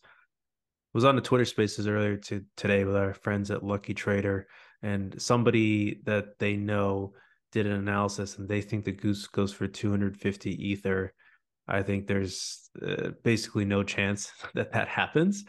Was 0.95 1.05
on 1.05 1.17
the 1.17 1.23
twitter 1.23 1.45
spaces 1.45 1.87
earlier 1.87 2.17
to 2.17 2.45
today 2.57 2.85
with 2.85 2.97
our 2.97 3.13
friends 3.13 3.51
at 3.51 3.63
lucky 3.63 3.95
trader 3.95 4.49
and 4.83 5.21
somebody 5.21 6.01
that 6.05 6.39
they 6.39 6.57
know 6.57 7.13
did 7.53 7.67
an 7.67 7.73
analysis 7.73 8.39
and 8.39 8.49
they 8.49 8.63
think 8.63 8.85
the 8.85 8.93
goose 8.93 9.27
goes 9.27 9.53
for 9.53 9.67
250 9.67 10.51
ether 10.51 11.13
i 11.69 11.83
think 11.83 12.07
there's 12.07 12.71
uh, 12.87 13.11
basically 13.23 13.65
no 13.65 13.83
chance 13.83 14.33
that 14.55 14.73
that 14.73 14.89
happens 14.89 15.45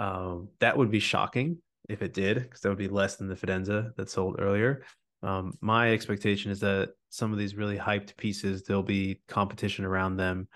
um, 0.00 0.48
that 0.60 0.76
would 0.76 0.90
be 0.90 1.00
shocking 1.00 1.58
if 1.88 2.00
it 2.00 2.14
did 2.14 2.42
because 2.42 2.60
that 2.60 2.68
would 2.68 2.78
be 2.78 2.88
less 2.88 3.16
than 3.16 3.28
the 3.28 3.34
fidenza 3.34 3.94
that 3.96 4.08
sold 4.08 4.36
earlier 4.38 4.82
um, 5.22 5.52
my 5.60 5.92
expectation 5.92 6.50
is 6.50 6.60
that 6.60 6.90
some 7.10 7.32
of 7.32 7.38
these 7.38 7.54
really 7.54 7.78
hyped 7.78 8.16
pieces, 8.16 8.62
there'll 8.62 8.82
be 8.82 9.20
competition 9.28 9.84
around 9.84 10.16
them, 10.16 10.48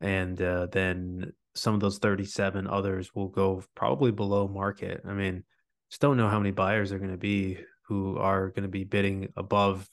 and 0.00 0.40
uh, 0.40 0.66
then 0.66 1.32
some 1.54 1.74
of 1.74 1.80
those 1.80 1.98
37 1.98 2.66
others 2.66 3.14
will 3.14 3.28
go 3.28 3.62
probably 3.74 4.12
below 4.12 4.46
market. 4.46 5.02
I 5.06 5.12
mean, 5.12 5.44
just 5.90 6.00
don't 6.00 6.16
know 6.16 6.28
how 6.28 6.38
many 6.38 6.52
buyers 6.52 6.92
are 6.92 6.98
going 6.98 7.10
to 7.10 7.16
be 7.16 7.58
who 7.86 8.16
are 8.18 8.48
going 8.50 8.62
to 8.62 8.68
be 8.68 8.84
bidding 8.84 9.28
above 9.36 9.88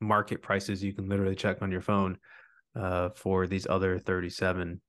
market 0.00 0.42
prices. 0.42 0.82
You 0.82 0.92
can 0.92 1.08
literally 1.08 1.36
check 1.36 1.62
on 1.62 1.70
your 1.70 1.80
phone 1.80 2.18
uh, 2.76 3.10
for 3.10 3.46
these 3.46 3.66
other 3.68 3.98
37. 3.98 4.80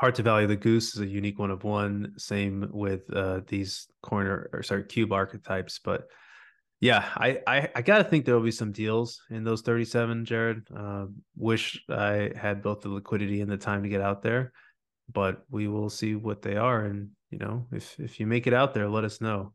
Hard 0.00 0.14
to 0.14 0.22
value 0.22 0.46
the 0.46 0.56
goose 0.56 0.94
is 0.94 1.00
a 1.00 1.06
unique 1.06 1.38
one 1.38 1.50
of 1.50 1.64
one. 1.64 2.14
Same 2.16 2.68
with 2.72 3.02
uh, 3.12 3.40
these 3.46 3.88
corner 4.02 4.48
or 4.52 4.62
sorry 4.62 4.84
cube 4.84 5.12
archetypes, 5.12 5.80
but 5.84 6.08
yeah, 6.82 7.10
I, 7.14 7.38
I, 7.46 7.68
I 7.76 7.82
gotta 7.82 8.02
think 8.02 8.24
there 8.24 8.34
will 8.34 8.42
be 8.42 8.50
some 8.50 8.72
deals 8.72 9.22
in 9.30 9.44
those 9.44 9.62
37, 9.62 10.24
Jared. 10.24 10.66
Uh, 10.76 11.06
wish 11.36 11.80
I 11.88 12.32
had 12.34 12.60
both 12.60 12.80
the 12.80 12.88
liquidity 12.88 13.40
and 13.40 13.48
the 13.48 13.56
time 13.56 13.84
to 13.84 13.88
get 13.88 14.00
out 14.00 14.20
there, 14.20 14.52
but 15.12 15.44
we 15.48 15.68
will 15.68 15.88
see 15.88 16.16
what 16.16 16.42
they 16.42 16.56
are. 16.56 16.84
And 16.86 17.10
you 17.30 17.38
know, 17.38 17.68
if 17.70 18.00
if 18.00 18.18
you 18.18 18.26
make 18.26 18.48
it 18.48 18.52
out 18.52 18.74
there, 18.74 18.88
let 18.88 19.04
us 19.04 19.20
know. 19.20 19.52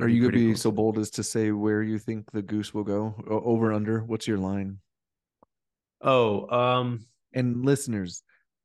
Are 0.00 0.06
you 0.06 0.22
gonna 0.22 0.34
be 0.34 0.46
cool. 0.52 0.56
so 0.56 0.70
bold 0.70 0.98
as 0.98 1.10
to 1.12 1.24
say 1.24 1.50
where 1.50 1.82
you 1.82 1.98
think 1.98 2.30
the 2.30 2.42
goose 2.42 2.72
will 2.72 2.84
go? 2.84 3.16
Over 3.28 3.72
under? 3.72 4.04
What's 4.04 4.28
your 4.28 4.38
line? 4.38 4.78
Oh, 6.00 6.48
um, 6.48 7.06
and 7.32 7.64
listeners, 7.64 8.22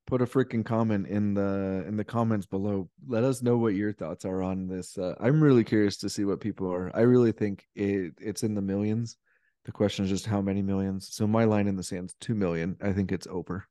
put 0.08 0.22
a 0.22 0.26
freaking 0.26 0.66
comment 0.66 1.08
in 1.08 1.34
the 1.34 1.86
in 1.88 1.96
the 1.96 2.04
comments 2.04 2.46
below. 2.46 2.90
Let 3.08 3.24
us 3.24 3.42
know 3.42 3.58
what 3.58 3.76
your 3.76 3.94
thoughts 3.94 4.26
are 4.26 4.44
on 4.44 4.68
this 4.68 4.98
uh, 4.98 5.16
i'm 5.20 5.42
really 5.42 5.64
curious 5.64 5.98
to 5.98 6.10
see 6.10 6.26
what 6.26 6.42
people 6.42 6.72
are 6.72 6.92
i 6.96 7.02
really 7.02 7.32
think 7.32 7.66
it 7.76 8.14
it's 8.20 8.44
in 8.44 8.54
the 8.56 8.62
millions. 8.62 9.18
The 9.66 9.72
question 9.72 10.04
is 10.04 10.10
just 10.10 10.26
how 10.26 10.42
many 10.42 10.64
millions. 10.64 11.10
So 11.12 11.28
my 11.28 11.44
line 11.44 11.68
in 11.68 11.76
the 11.76 11.84
sand's 11.84 12.16
2 12.20 12.34
million. 12.34 12.78
I 12.82 12.94
think 12.94 13.12
it's 13.12 13.28
over. 13.28 13.68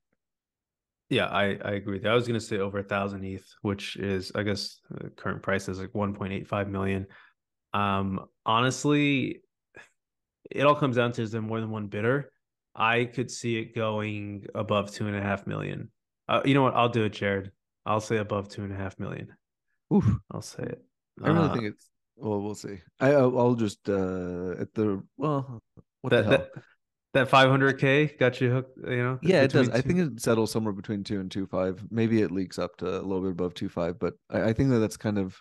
Yeah 1.09 1.27
i 1.27 1.59
i 1.65 1.73
agree 1.73 1.95
with 1.95 2.05
you. 2.05 2.11
i 2.11 2.15
was 2.15 2.27
going 2.27 2.39
to 2.39 2.47
say 2.47 2.59
over 2.59 2.79
a 2.79 2.85
thousand 2.85 3.25
eth 3.25 3.49
which 3.63 3.97
is 3.97 4.31
i 4.37 4.43
guess 4.45 4.81
current 5.17 5.43
price 5.43 5.69
is 5.69 5.81
like 5.81 5.93
1.85 5.93 6.69
million. 6.69 7.07
Um 7.75 8.27
honestly 8.47 9.43
it 10.51 10.63
all 10.65 10.75
comes 10.75 10.97
down 10.97 11.13
to 11.13 11.23
is 11.23 11.33
there 11.33 11.43
more 11.43 11.61
than 11.61 11.71
one 11.71 11.89
bidder 11.89 12.31
i 12.75 13.05
could 13.05 13.31
see 13.31 13.59
it 13.59 13.75
going 13.75 14.47
above 14.55 14.93
two 14.93 15.07
and 15.07 15.17
a 15.17 15.23
half 15.23 15.47
million 15.47 15.91
uh, 16.31 16.41
you 16.45 16.55
know 16.55 16.63
what? 16.63 16.75
I'll 16.75 16.89
do 16.89 17.05
it, 17.05 17.13
Jared. 17.13 17.51
I'll 17.85 18.01
say 18.01 18.19
above 18.19 18.49
two 18.49 18.63
and 18.63 18.73
a 18.73 18.77
half 18.77 18.99
million. 19.01 19.35
Oof. 19.93 20.05
I'll 20.31 20.43
say 20.43 20.63
it. 20.63 20.85
I 21.23 21.29
really 21.29 21.49
uh, 21.49 21.53
think 21.53 21.65
it's 21.65 21.91
well, 22.17 22.41
we'll 22.41 22.55
see. 22.55 22.79
I 23.01 23.11
I'll 23.11 23.57
just 23.57 23.89
uh 23.89 24.53
at 24.61 24.73
the 24.75 25.03
well, 25.17 25.61
what 26.03 26.11
that, 26.11 26.25
the 26.25 26.31
hell? 26.31 26.47
That, 27.13 27.29
that 27.29 27.31
500k 27.31 28.17
got 28.17 28.41
you 28.41 28.53
hooked, 28.53 28.79
you 28.87 29.03
know? 29.03 29.19
Yeah, 29.23 29.43
it 29.43 29.51
does. 29.51 29.69
Two... 29.69 29.75
I 29.75 29.81
think 29.81 29.99
it 29.99 30.21
settles 30.21 30.53
somewhere 30.53 30.73
between 30.73 31.03
two 31.03 31.19
and 31.19 31.29
two 31.29 31.47
five. 31.47 31.83
Maybe 31.91 32.23
it 32.23 32.31
leaks 32.31 32.61
up 32.61 32.77
to 32.77 32.87
a 32.87 33.03
little 33.03 33.23
bit 33.23 33.33
above 33.33 33.55
two 33.55 33.69
five, 33.69 33.99
but 33.99 34.15
I, 34.31 34.51
I 34.51 34.53
think 34.53 34.71
that 34.71 34.79
that's 34.79 34.97
kind 34.97 35.19
of, 35.19 35.37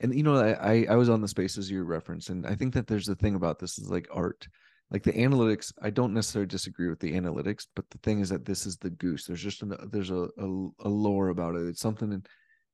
and 0.00 0.14
you 0.14 0.22
know, 0.22 0.36
I 0.36 0.86
I 0.88 0.96
was 0.96 1.10
on 1.10 1.20
the 1.20 1.28
spaces 1.28 1.70
you 1.70 1.84
referenced, 1.84 2.30
and 2.30 2.46
I 2.46 2.54
think 2.54 2.72
that 2.72 2.86
there's 2.86 3.06
the 3.06 3.16
thing 3.16 3.34
about 3.34 3.58
this 3.58 3.78
is 3.78 3.90
like 3.90 4.08
art 4.10 4.48
like 4.90 5.02
the 5.02 5.12
analytics 5.12 5.72
i 5.82 5.90
don't 5.90 6.14
necessarily 6.14 6.46
disagree 6.46 6.88
with 6.88 7.00
the 7.00 7.12
analytics 7.12 7.66
but 7.74 7.88
the 7.90 7.98
thing 7.98 8.20
is 8.20 8.28
that 8.28 8.44
this 8.44 8.66
is 8.66 8.76
the 8.76 8.90
goose. 8.90 9.26
There's 9.26 9.42
just 9.42 9.62
an, 9.62 9.76
there's 9.90 10.10
a, 10.10 10.28
a, 10.38 10.68
a 10.80 10.88
lore 10.88 11.28
about 11.28 11.56
it. 11.56 11.66
It's 11.66 11.80
something 11.80 12.22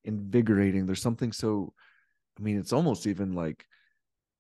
invigorating. 0.05 0.87
There's 0.87 1.03
something 1.03 1.33
so 1.33 1.73
i 2.39 2.43
mean 2.43 2.59
it's 2.59 2.73
almost 2.73 3.07
even 3.07 3.33
like 3.35 3.67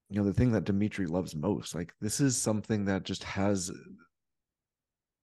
you 0.08 0.18
know 0.18 0.24
the 0.24 0.32
thing 0.32 0.52
that 0.52 0.64
dimitri 0.64 1.06
loves 1.06 1.37
most 1.37 1.74
like 1.74 1.92
this 2.00 2.20
is 2.20 2.37
something 2.37 2.87
that 2.87 3.02
just 3.02 3.22
has 3.22 3.70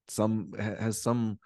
some 0.07 0.53
has 0.59 1.01
some 1.01 1.39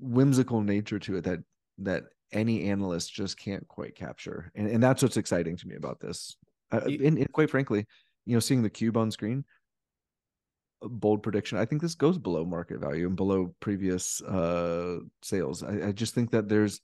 whimsical 0.00 0.60
nature 0.60 0.98
to 0.98 1.16
it 1.16 1.24
that 1.24 1.40
that 1.78 2.04
any 2.32 2.68
analyst 2.68 3.12
just 3.12 3.38
can't 3.38 3.66
quite 3.68 3.94
capture. 3.94 4.50
And, 4.54 4.66
and 4.68 4.82
that's 4.82 5.02
what's 5.02 5.16
exciting 5.16 5.56
to 5.56 5.68
me 5.68 5.76
about 5.76 6.00
this. 6.00 6.36
Uh, 6.72 6.80
and, 6.84 7.18
and 7.18 7.32
quite 7.32 7.50
frankly 7.50 7.86
you 8.26 8.34
know 8.34 8.40
seeing 8.40 8.62
the 8.62 8.70
cube 8.70 8.96
on 8.96 9.10
screen 9.10 9.44
bold 10.88 11.22
prediction. 11.22 11.58
I 11.58 11.64
think 11.64 11.82
this 11.82 11.94
goes 11.94 12.18
below 12.18 12.44
market 12.44 12.80
value 12.80 13.06
and 13.06 13.16
below 13.16 13.54
previous 13.60 14.20
uh, 14.22 14.98
sales. 15.22 15.62
I, 15.62 15.88
I, 15.88 15.92
just 15.92 16.14
think 16.14 16.30
that 16.30 16.48
there's 16.48 16.80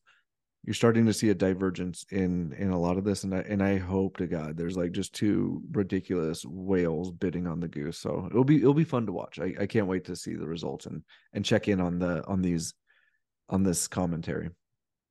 you're 0.65 0.75
starting 0.75 1.07
to 1.07 1.13
see 1.13 1.31
a 1.31 1.35
divergence 1.35 2.05
in 2.11 2.53
in 2.55 2.71
a 2.71 2.79
lot 2.79 2.99
of 2.99 3.05
this, 3.05 3.25
and 3.25 3.35
I 3.35 3.41
and 3.41 3.63
I 3.63 3.79
hope 3.79 4.19
to 4.19 4.27
God 4.27 4.57
there's 4.57 4.77
like 4.77 4.93
just 4.93 5.15
two 5.15 5.63
ridiculous 5.73 6.45
whales 6.45 7.11
bidding 7.11 7.47
on 7.47 7.61
the 7.61 7.69
goose. 7.69 7.99
So 7.99 8.27
it'll 8.31 8.45
be 8.45 8.57
it'll 8.57 8.75
be 8.75 8.85
fun 8.85 9.07
to 9.07 9.13
watch. 9.13 9.39
I, 9.39 9.55
I 9.61 9.67
can't 9.67 9.87
wait 9.87 10.05
to 10.07 10.17
see 10.17 10.35
the 10.35 10.47
results 10.47 10.87
and 10.87 11.03
and 11.33 11.45
check 11.45 11.69
in 11.69 11.81
on 11.81 11.99
the 11.99 12.27
on 12.27 12.43
these 12.43 12.75
on 13.49 13.63
this 13.63 13.89
commentary. 13.89 14.51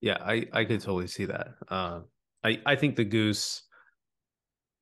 Yeah, 0.01 0.17
I 0.21 0.47
I 0.53 0.65
could 0.65 0.81
totally 0.81 1.07
see 1.07 1.25
that. 1.25 1.49
Uh, 1.67 2.01
I 2.43 2.59
I 2.65 2.75
think 2.75 2.95
the 2.95 3.05
goose 3.05 3.63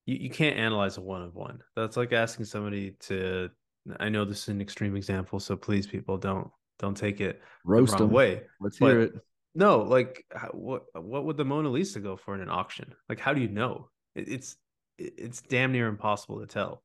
you, 0.07 0.17
you 0.21 0.29
can't 0.31 0.57
analyze 0.57 0.97
a 0.97 1.01
one 1.01 1.21
of 1.21 1.35
one. 1.35 1.59
That's 1.75 1.97
like 1.97 2.13
asking 2.13 2.45
somebody 2.45 2.95
to 3.01 3.51
I 3.99 4.09
know 4.09 4.25
this 4.25 4.43
is 4.43 4.49
an 4.49 4.61
extreme 4.61 4.95
example, 4.95 5.39
so 5.39 5.55
please, 5.55 5.87
people, 5.87 6.17
don't 6.17 6.49
don't 6.79 6.95
take 6.95 7.21
it 7.21 7.41
roast 7.65 7.97
them. 7.97 8.11
way. 8.11 8.43
Let's 8.59 8.79
but 8.79 8.87
hear 8.87 9.01
it. 9.01 9.13
No, 9.55 9.79
like 9.79 10.25
what 10.51 10.83
what 10.93 11.25
would 11.25 11.37
the 11.37 11.45
Mona 11.45 11.69
Lisa 11.69 11.99
go 11.99 12.15
for 12.15 12.35
in 12.35 12.41
an 12.41 12.49
auction? 12.49 12.93
Like, 13.09 13.19
how 13.19 13.33
do 13.33 13.41
you 13.41 13.47
know? 13.47 13.89
It, 14.15 14.27
it's 14.29 14.55
it's 14.97 15.41
damn 15.41 15.71
near 15.71 15.87
impossible 15.87 16.39
to 16.39 16.47
tell 16.47 16.83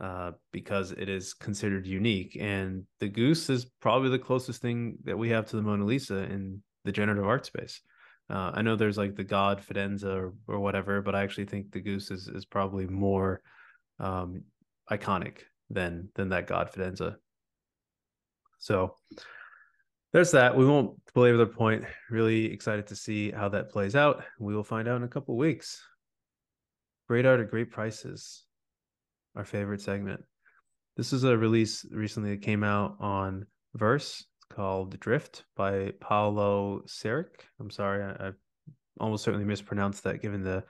uh, 0.00 0.32
because 0.52 0.92
it 0.92 1.08
is 1.08 1.34
considered 1.34 1.86
unique. 1.86 2.36
And 2.40 2.84
the 3.00 3.08
goose 3.08 3.50
is 3.50 3.66
probably 3.80 4.10
the 4.10 4.18
closest 4.18 4.62
thing 4.62 4.98
that 5.04 5.18
we 5.18 5.30
have 5.30 5.46
to 5.46 5.56
the 5.56 5.62
Mona 5.62 5.84
Lisa 5.84 6.18
in 6.18 6.62
the 6.84 6.92
generative 6.92 7.26
art 7.26 7.46
space. 7.46 7.80
Uh, 8.30 8.52
I 8.54 8.62
know 8.62 8.76
there's 8.76 8.98
like 8.98 9.16
the 9.16 9.24
God 9.24 9.60
Fidenza 9.60 10.16
or, 10.16 10.34
or 10.46 10.60
whatever, 10.60 11.02
but 11.02 11.14
I 11.14 11.22
actually 11.22 11.46
think 11.46 11.72
the 11.72 11.80
goose 11.80 12.10
is 12.10 12.28
is 12.28 12.44
probably 12.44 12.86
more 12.86 13.42
um, 13.98 14.44
iconic 14.90 15.38
than 15.70 16.08
than 16.14 16.30
that 16.30 16.46
God 16.46 16.70
Fidenza. 16.70 17.16
So 18.58 18.96
there's 20.12 20.32
that. 20.32 20.56
We 20.56 20.66
won't 20.66 20.98
belabor 21.14 21.38
the 21.38 21.46
point. 21.46 21.84
Really 22.10 22.52
excited 22.52 22.88
to 22.88 22.96
see 22.96 23.30
how 23.30 23.48
that 23.50 23.70
plays 23.70 23.94
out. 23.94 24.24
We 24.38 24.54
will 24.54 24.64
find 24.64 24.88
out 24.88 24.96
in 24.96 25.04
a 25.04 25.08
couple 25.08 25.36
weeks. 25.36 25.80
Great 27.08 27.26
art 27.26 27.40
at 27.40 27.50
great 27.50 27.70
prices. 27.70 28.44
Our 29.36 29.44
favorite 29.44 29.80
segment. 29.80 30.22
This 30.96 31.12
is 31.12 31.24
a 31.24 31.38
release 31.38 31.86
recently 31.90 32.30
that 32.30 32.42
came 32.42 32.64
out 32.64 32.96
on 33.00 33.46
Verse. 33.74 34.26
It's 34.36 34.56
called 34.56 34.98
Drift 34.98 35.44
by 35.56 35.92
Paolo 36.00 36.82
Saric. 36.86 37.44
I'm 37.60 37.70
sorry, 37.70 38.02
I, 38.02 38.28
I 38.28 38.30
almost 38.98 39.22
certainly 39.24 39.46
mispronounced 39.46 40.02
that 40.04 40.20
given 40.20 40.42
the 40.42 40.64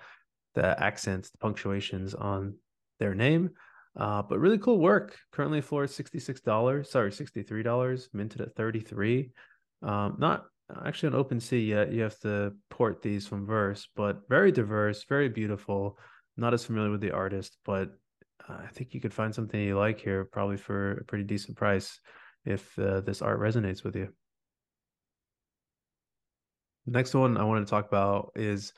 the 0.55 0.83
accents, 0.83 1.31
the 1.31 1.39
punctuations 1.39 2.15
on 2.15 2.57
their 2.99 3.15
name. 3.15 3.51
Uh, 3.97 4.23
but 4.23 4.39
really 4.39 4.59
cool 4.59 4.79
work. 4.79 5.19
Currently 5.33 5.61
floor 5.61 5.85
is 5.85 5.93
$66. 5.93 6.87
Sorry, 6.87 7.11
$63, 7.11 8.09
minted 8.13 8.41
at 8.41 8.55
33. 8.55 9.31
Um, 9.83 10.17
not 10.19 10.45
actually 10.85 11.15
on 11.15 11.25
OpenSea 11.25 11.67
yet. 11.67 11.93
You 11.93 12.03
have 12.03 12.19
to 12.21 12.53
port 12.69 13.03
these 13.03 13.27
from 13.27 13.47
Verse, 13.47 13.89
but 13.97 14.21
very 14.29 14.53
diverse, 14.53 15.05
very 15.09 15.29
beautiful. 15.29 15.99
Not 16.37 16.55
as 16.55 16.65
familiar 16.65 16.91
with 16.91 17.01
the 17.01 17.11
artist, 17.11 17.57
but 17.65 17.91
uh, 18.49 18.59
I 18.65 18.69
think 18.69 18.95
you 18.95 19.01
could 19.01 19.15
find 19.15 19.35
something 19.35 19.61
you 19.61 19.77
like 19.77 20.01
here, 20.01 20.25
probably 20.25 20.57
for 20.57 20.93
a 20.93 21.05
pretty 21.05 21.25
decent 21.25 21.57
price 21.57 21.99
if 22.45 22.79
uh, 22.79 23.01
this 23.01 23.23
art 23.23 23.41
resonates 23.41 23.85
with 23.85 23.97
you. 23.97 24.09
Next 26.87 27.15
one 27.15 27.37
I 27.37 27.45
wanted 27.45 27.67
to 27.67 27.71
talk 27.71 27.89
about 27.89 28.33
is, 28.37 28.73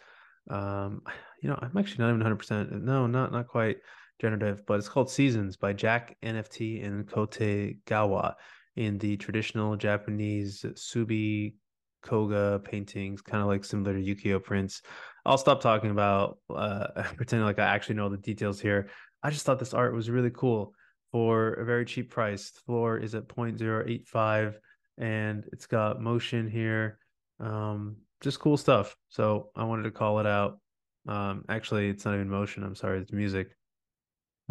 um, 0.51 1.03
you 1.43 1.49
know, 1.49 1.59
I'm 1.61 1.77
actually 1.77 2.05
not 2.05 2.15
even 2.15 2.39
100%. 2.39 2.83
No, 2.83 3.07
not 3.07 3.33
not 3.33 3.49
quite 3.49 3.79
generative, 4.21 4.65
but 4.67 4.79
it's 4.79 4.89
called 4.89 5.11
Seasons 5.11 5.57
by 5.57 5.73
Jack 5.73 6.17
NFT 6.23 6.85
and 6.85 7.07
Kote 7.07 7.39
Gawa 7.87 8.35
in 8.77 8.99
the 8.99 9.17
traditional 9.17 9.77
Japanese 9.77 10.65
Subi 10.75 11.55
Koga 12.03 12.61
paintings, 12.65 13.23
kind 13.23 13.43
of 13.43 13.49
like 13.49 13.65
similar 13.65 13.95
to 13.95 14.03
ukiyo 14.03 14.43
prints. 14.43 14.83
I'll 15.25 15.39
stop 15.39 15.61
talking 15.61 15.91
about 15.91 16.39
uh, 16.55 16.87
pretending 17.17 17.47
like 17.47 17.59
I 17.59 17.67
actually 17.67 17.97
know 17.97 18.09
the 18.09 18.17
details 18.17 18.61
here. 18.61 18.89
I 19.23 19.31
just 19.31 19.47
thought 19.47 19.59
this 19.59 19.75
art 19.75 19.95
was 19.95 20.11
really 20.11 20.31
cool 20.31 20.75
for 21.13 21.53
a 21.55 21.65
very 21.65 21.85
cheap 21.85 22.11
price. 22.11 22.51
The 22.51 22.61
floor 22.61 22.99
is 22.99 23.15
at 23.15 23.29
0.085 23.29 24.55
and 24.99 25.45
it's 25.53 25.67
got 25.67 26.01
motion 26.01 26.49
here. 26.49 26.99
Um, 27.39 27.97
just 28.21 28.41
cool 28.41 28.57
stuff. 28.57 28.97
So 29.09 29.51
I 29.55 29.65
wanted 29.65 29.85
to 29.85 29.91
call 29.91 30.19
it 30.19 30.27
out. 30.27 30.59
Um, 31.07 31.45
actually, 31.49 31.89
it's 31.89 32.05
not 32.05 32.15
even 32.15 32.29
motion. 32.29 32.63
I'm 32.65 32.75
sorry, 32.75 33.01
it's 33.01 33.13
music. 33.13 33.49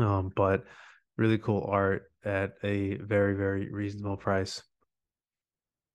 Um, 0.02 0.32
but 0.36 0.64
really 1.18 1.38
cool 1.38 1.68
art 1.70 2.12
at 2.26 2.54
a 2.64 2.96
very, 2.98 3.36
very 3.36 3.72
reasonable 3.72 4.18
price. 4.18 4.62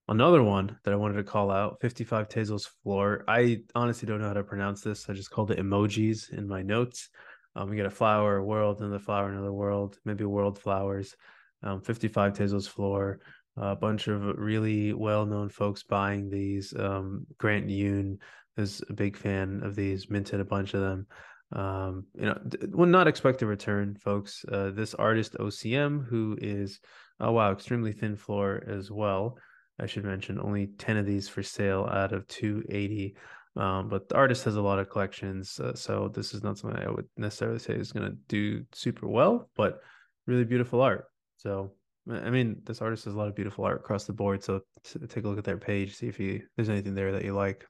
Another 0.08 0.42
one 0.42 0.78
that 0.84 0.92
I 0.92 0.96
wanted 0.96 1.16
to 1.16 1.24
call 1.24 1.50
out 1.50 1.80
55 1.80 2.28
Tezos 2.28 2.68
Floor. 2.82 3.24
I 3.26 3.62
honestly 3.74 4.06
don't 4.06 4.20
know 4.20 4.28
how 4.28 4.34
to 4.34 4.44
pronounce 4.44 4.82
this. 4.82 5.08
I 5.08 5.14
just 5.14 5.30
called 5.30 5.50
it 5.50 5.58
emojis 5.58 6.32
in 6.32 6.46
my 6.46 6.62
notes. 6.62 7.08
Um, 7.56 7.70
we 7.70 7.76
get 7.76 7.86
a 7.86 7.90
flower, 7.90 8.36
a 8.36 8.44
world, 8.44 8.80
another 8.80 9.00
flower, 9.00 9.30
another 9.30 9.52
world, 9.52 9.98
maybe 10.04 10.24
world 10.24 10.60
flowers. 10.60 11.16
Um, 11.62 11.80
55 11.80 12.34
Tezos 12.34 12.68
Floor. 12.68 13.18
A 13.56 13.74
bunch 13.74 14.06
of 14.06 14.22
really 14.38 14.92
well 14.92 15.24
known 15.24 15.48
folks 15.48 15.82
buying 15.82 16.28
these. 16.28 16.74
Um, 16.78 17.26
Grant 17.38 17.68
Yun 17.68 18.18
is 18.58 18.82
a 18.88 18.92
big 18.92 19.16
fan 19.16 19.62
of 19.64 19.74
these, 19.74 20.10
minted 20.10 20.40
a 20.40 20.44
bunch 20.44 20.74
of 20.74 20.82
them 20.82 21.06
um 21.52 22.04
you 22.14 22.26
know 22.26 22.38
will 22.72 22.86
not 22.86 23.06
expect 23.06 23.42
a 23.42 23.46
return 23.46 23.94
folks. 23.94 24.44
Uh 24.50 24.70
this 24.70 24.94
artist 24.94 25.34
ocm 25.38 26.04
who 26.06 26.36
is 26.40 26.80
oh 27.20 27.32
wow 27.32 27.52
extremely 27.52 27.92
thin 27.92 28.16
floor 28.16 28.62
as 28.66 28.90
well. 28.90 29.38
I 29.78 29.86
should 29.86 30.04
mention 30.04 30.40
only 30.40 30.68
10 30.78 30.96
of 30.96 31.06
these 31.06 31.28
for 31.28 31.42
sale 31.42 31.88
out 31.90 32.12
of 32.12 32.26
280 32.28 33.14
um 33.56 33.88
but 33.88 34.08
the 34.08 34.16
artist 34.16 34.44
has 34.44 34.56
a 34.56 34.60
lot 34.60 34.78
of 34.78 34.90
collections 34.90 35.58
uh, 35.60 35.74
so 35.74 36.08
this 36.08 36.34
is 36.34 36.42
not 36.42 36.58
something 36.58 36.82
i 36.82 36.90
would 36.90 37.06
necessarily 37.16 37.58
say 37.58 37.74
is 37.74 37.92
going 37.92 38.10
to 38.10 38.16
do 38.28 38.64
super 38.72 39.06
well 39.08 39.48
but 39.56 39.80
really 40.26 40.44
beautiful 40.44 40.80
art. 40.80 41.06
So 41.36 41.72
i 42.10 42.30
mean 42.30 42.56
this 42.64 42.80
artist 42.80 43.04
has 43.04 43.14
a 43.14 43.18
lot 43.18 43.28
of 43.28 43.34
beautiful 43.34 43.64
art 43.64 43.80
across 43.80 44.04
the 44.04 44.12
board 44.12 44.42
so 44.42 44.60
take 45.08 45.24
a 45.24 45.28
look 45.28 45.38
at 45.38 45.44
their 45.44 45.58
page 45.58 45.96
see 45.96 46.06
if 46.06 46.20
you 46.20 46.42
there's 46.54 46.68
anything 46.68 46.94
there 46.94 47.12
that 47.12 47.24
you 47.24 47.34
like 47.34 47.66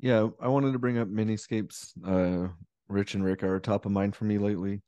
Yeah, 0.00 0.28
I 0.40 0.48
wanted 0.48 0.72
to 0.72 0.78
bring 0.78 0.98
up 0.98 1.08
Miniscapes. 1.08 1.92
Uh, 2.04 2.48
Rich 2.88 3.14
and 3.14 3.22
Rick 3.22 3.42
are 3.42 3.60
top 3.60 3.84
of 3.84 3.92
mind 3.92 4.16
for 4.16 4.24
me 4.24 4.38
lately, 4.38 4.80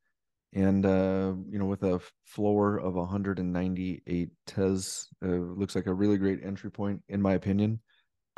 and 0.55 0.87
uh, 0.87 1.35
you 1.51 1.59
know, 1.59 1.67
with 1.67 1.83
a 1.83 2.01
floor 2.25 2.79
of 2.79 2.95
198 2.95 4.31
tes, 4.47 5.09
uh, 5.23 5.29
looks 5.29 5.77
like 5.77 5.87
a 5.87 5.93
really 5.93 6.17
great 6.17 6.41
entry 6.43 6.71
point 6.71 7.03
in 7.11 7.21
my 7.21 7.35
opinion. 7.35 7.81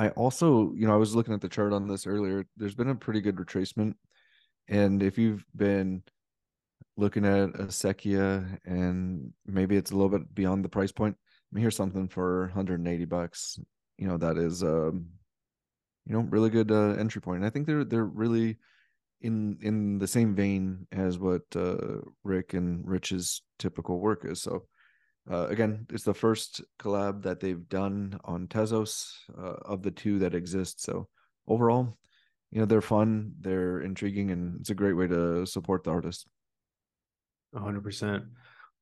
I 0.01 0.09
also, 0.11 0.73
you 0.75 0.89
know, 0.89 0.93
I 0.95 0.97
was 0.97 1.15
looking 1.15 1.33
at 1.33 1.41
the 1.41 1.49
chart 1.49 1.73
on 1.73 1.87
this 1.87 2.09
earlier. 2.09 2.45
There's 2.57 2.75
been 2.75 2.91
a 2.91 2.97
pretty 2.97 3.21
good 3.21 3.37
retracement, 3.37 3.95
and 4.67 5.01
if 5.01 5.17
you've 5.17 5.45
been 5.55 6.03
looking 6.97 7.25
at 7.25 7.53
Acequia 7.53 8.59
and 8.65 9.33
maybe 9.47 9.77
it's 9.77 9.93
a 9.93 9.95
little 9.97 10.11
bit 10.11 10.35
beyond 10.35 10.65
the 10.65 10.69
price 10.69 10.93
point, 10.93 11.17
I 11.21 11.55
mean, 11.55 11.63
here's 11.63 11.77
something 11.77 12.09
for 12.09 12.47
180 12.47 13.05
bucks. 13.05 13.61
You 13.97 14.09
know, 14.09 14.19
that 14.19 14.39
is 14.39 14.65
um 14.65 15.07
you 16.07 16.15
know, 16.15 16.21
really 16.21 16.51
good 16.51 16.71
uh, 16.71 16.95
entry 16.99 17.21
point. 17.21 17.39
And 17.39 17.47
I 17.47 17.51
think 17.51 17.67
they're 17.67 17.85
they're 17.85 18.05
really 18.05 18.59
in 19.21 19.59
in 19.63 19.99
the 19.99 20.07
same 20.07 20.35
vein 20.35 20.87
as 20.93 21.19
what 21.19 21.43
uh, 21.57 22.01
Rick 22.25 22.55
and 22.55 22.87
Rich's 22.87 23.43
typical 23.59 23.99
work 23.99 24.25
is. 24.25 24.43
So 24.43 24.67
uh, 25.31 25.47
again, 25.47 25.87
it's 25.91 26.05
the 26.05 26.13
first 26.15 26.63
collab 26.79 27.23
that 27.23 27.41
they've 27.41 27.69
done 27.69 28.19
on 28.25 28.47
Tezos 28.47 29.13
uh, 29.39 29.57
of 29.65 29.83
the 29.83 29.91
two 29.91 30.19
that 30.19 30.35
exist. 30.35 30.83
So 30.83 31.09
overall, 31.49 31.97
you 32.51 32.61
know 32.61 32.67
they're 32.67 32.83
fun, 32.83 33.33
they're 33.41 33.81
intriguing, 33.81 34.31
and 34.31 34.61
it's 34.61 34.71
a 34.71 34.75
great 34.75 34.93
way 34.93 35.07
to 35.07 35.47
support 35.47 35.85
the 35.85 35.91
artist. 35.91 36.27
hundred 37.57 37.83
percent. 37.83 38.25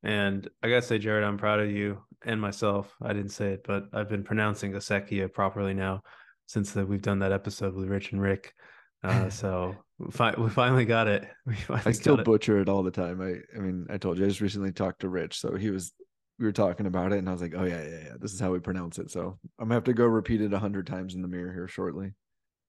And 0.03 0.49
I 0.61 0.69
gotta 0.69 0.83
say, 0.83 0.99
Jared, 0.99 1.23
I'm 1.23 1.39
proud 1.39 1.61
of 1.61 1.71
you 1.71 2.03
and 2.25 2.41
myself. 2.41 2.93
I 3.01 3.13
didn't 3.13 3.31
say 3.31 3.53
it, 3.53 3.63
but 3.65 3.85
I've 3.93 4.09
been 4.09 4.25
pronouncing 4.25 4.73
Acequia 4.73 5.33
properly 5.33 5.75
now 5.75 6.03
since 6.47 6.73
that 6.73 6.89
we've 6.89 7.03
done 7.03 7.21
that 7.21 7.33
episode 7.33 7.75
with 7.75 7.89
Rich 7.89 8.13
and 8.13 8.21
Rick. 8.21 8.55
Uh, 9.03 9.29
so 9.31 9.77
we, 9.99 10.11
fi- 10.11 10.35
we 10.39 10.49
finally 10.51 10.85
got 10.85 11.09
it. 11.09 11.27
We 11.47 11.55
finally 11.57 11.87
I 11.87 11.93
still 11.93 12.17
got 12.17 12.21
it. 12.21 12.25
butcher 12.25 12.61
it 12.61 12.69
all 12.69 12.83
the 12.83 12.91
time. 12.91 13.21
I 13.21 13.37
I 13.57 13.61
mean, 13.61 13.87
I 13.91 13.99
told 13.99 14.19
you 14.19 14.25
I 14.25 14.29
just 14.29 14.41
recently 14.41 14.73
talked 14.73 15.01
to 15.01 15.09
Rich, 15.09 15.41
so 15.41 15.55
he 15.57 15.71
was 15.71 15.93
we 16.39 16.47
were 16.47 16.53
talking 16.53 16.87
about 16.87 17.13
it, 17.13 17.19
and 17.19 17.29
I 17.29 17.33
was 17.33 17.43
like, 17.43 17.55
oh 17.57 17.65
yeah, 17.65 17.83
yeah, 17.83 18.01
yeah, 18.05 18.15
this 18.19 18.33
is 18.33 18.41
how 18.41 18.51
we 18.53 18.59
pronounce 18.59 18.99
it. 18.99 19.11
So 19.11 19.39
I'm 19.59 19.67
gonna 19.67 19.75
have 19.75 19.85
to 19.85 19.93
go 19.93 20.05
repeat 20.07 20.41
it 20.41 20.53
a 20.53 20.59
hundred 20.59 20.87
times 20.87 21.15
in 21.15 21.23
the 21.23 21.29
mirror 21.29 21.53
here 21.53 21.69
shortly. 21.69 22.13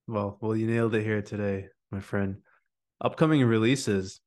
Well, 0.07 0.37
well, 0.41 0.55
you 0.55 0.67
nailed 0.67 0.95
it 0.95 1.03
here 1.03 1.21
today, 1.21 1.67
my 1.91 1.99
friend. 2.01 2.37
Upcoming 3.01 3.43
releases. 3.45 4.19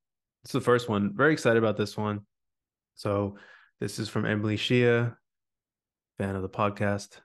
It's 0.45 0.53
the 0.53 0.61
first 0.61 0.89
one. 0.89 1.13
Very 1.15 1.33
excited 1.33 1.59
about 1.63 1.77
this 1.77 1.97
one. 1.97 2.21
So 2.95 3.37
this 3.81 3.99
is 3.99 4.09
from 4.09 4.25
Emily 4.27 4.57
Xie, 4.57 5.15
fan 6.19 6.37
of 6.37 6.43
the 6.43 6.49
podcast. 6.49 7.21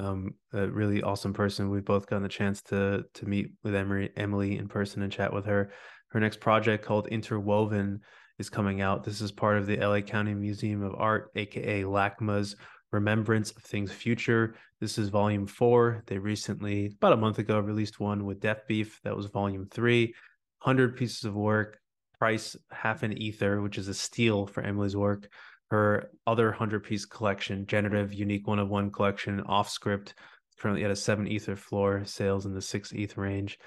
Um, 0.00 0.34
a 0.54 0.66
really 0.66 1.02
awesome 1.02 1.34
person. 1.34 1.68
We've 1.68 1.84
both 1.84 2.06
gotten 2.06 2.22
the 2.22 2.28
chance 2.28 2.62
to 2.62 3.04
to 3.12 3.26
meet 3.26 3.50
with 3.62 3.74
Emily 3.74 4.10
Emily 4.16 4.56
in 4.56 4.66
person 4.66 5.02
and 5.02 5.12
chat 5.12 5.32
with 5.32 5.44
her. 5.44 5.72
Her 6.08 6.20
next 6.20 6.40
project 6.40 6.84
called 6.84 7.08
Interwoven 7.08 8.00
is 8.38 8.48
coming 8.48 8.80
out. 8.80 9.04
This 9.04 9.20
is 9.20 9.30
part 9.30 9.58
of 9.58 9.66
the 9.66 9.76
LA 9.76 10.00
County 10.00 10.34
Museum 10.34 10.82
of 10.82 10.94
Art, 10.96 11.30
aka 11.36 11.82
LACMA's 11.82 12.56
Remembrance 12.92 13.50
of 13.50 13.62
Things 13.62 13.92
Future. 13.92 14.54
This 14.80 14.96
is 14.96 15.10
volume 15.10 15.46
four. 15.46 16.02
They 16.06 16.16
recently, 16.16 16.86
about 16.86 17.12
a 17.12 17.18
month 17.18 17.38
ago, 17.38 17.60
released 17.60 18.00
one 18.00 18.24
with 18.24 18.40
Deafbeef. 18.40 19.00
That 19.04 19.16
was 19.16 19.26
volume 19.26 19.68
three. 19.70 20.14
100 20.62 20.96
pieces 20.96 21.24
of 21.24 21.34
work, 21.34 21.78
price 22.18 22.56
half 22.70 23.02
an 23.02 23.16
ether, 23.16 23.60
which 23.60 23.76
is 23.76 23.88
a 23.88 23.94
steal 23.94 24.46
for 24.46 24.62
Emily's 24.62 24.96
work. 24.96 25.28
Her 25.70 26.10
other 26.26 26.48
100 26.48 26.82
piece 26.82 27.04
collection, 27.04 27.66
Generative 27.66 28.12
Unique 28.12 28.46
One 28.46 28.58
of 28.58 28.68
One 28.68 28.90
collection, 28.90 29.40
off 29.42 29.70
script, 29.70 30.14
currently 30.58 30.84
at 30.84 30.90
a 30.90 30.96
seven 30.96 31.28
ether 31.28 31.56
floor, 31.56 32.02
sales 32.04 32.44
in 32.44 32.54
the 32.54 32.62
six 32.62 32.92
ETH 32.92 33.16
range. 33.16 33.58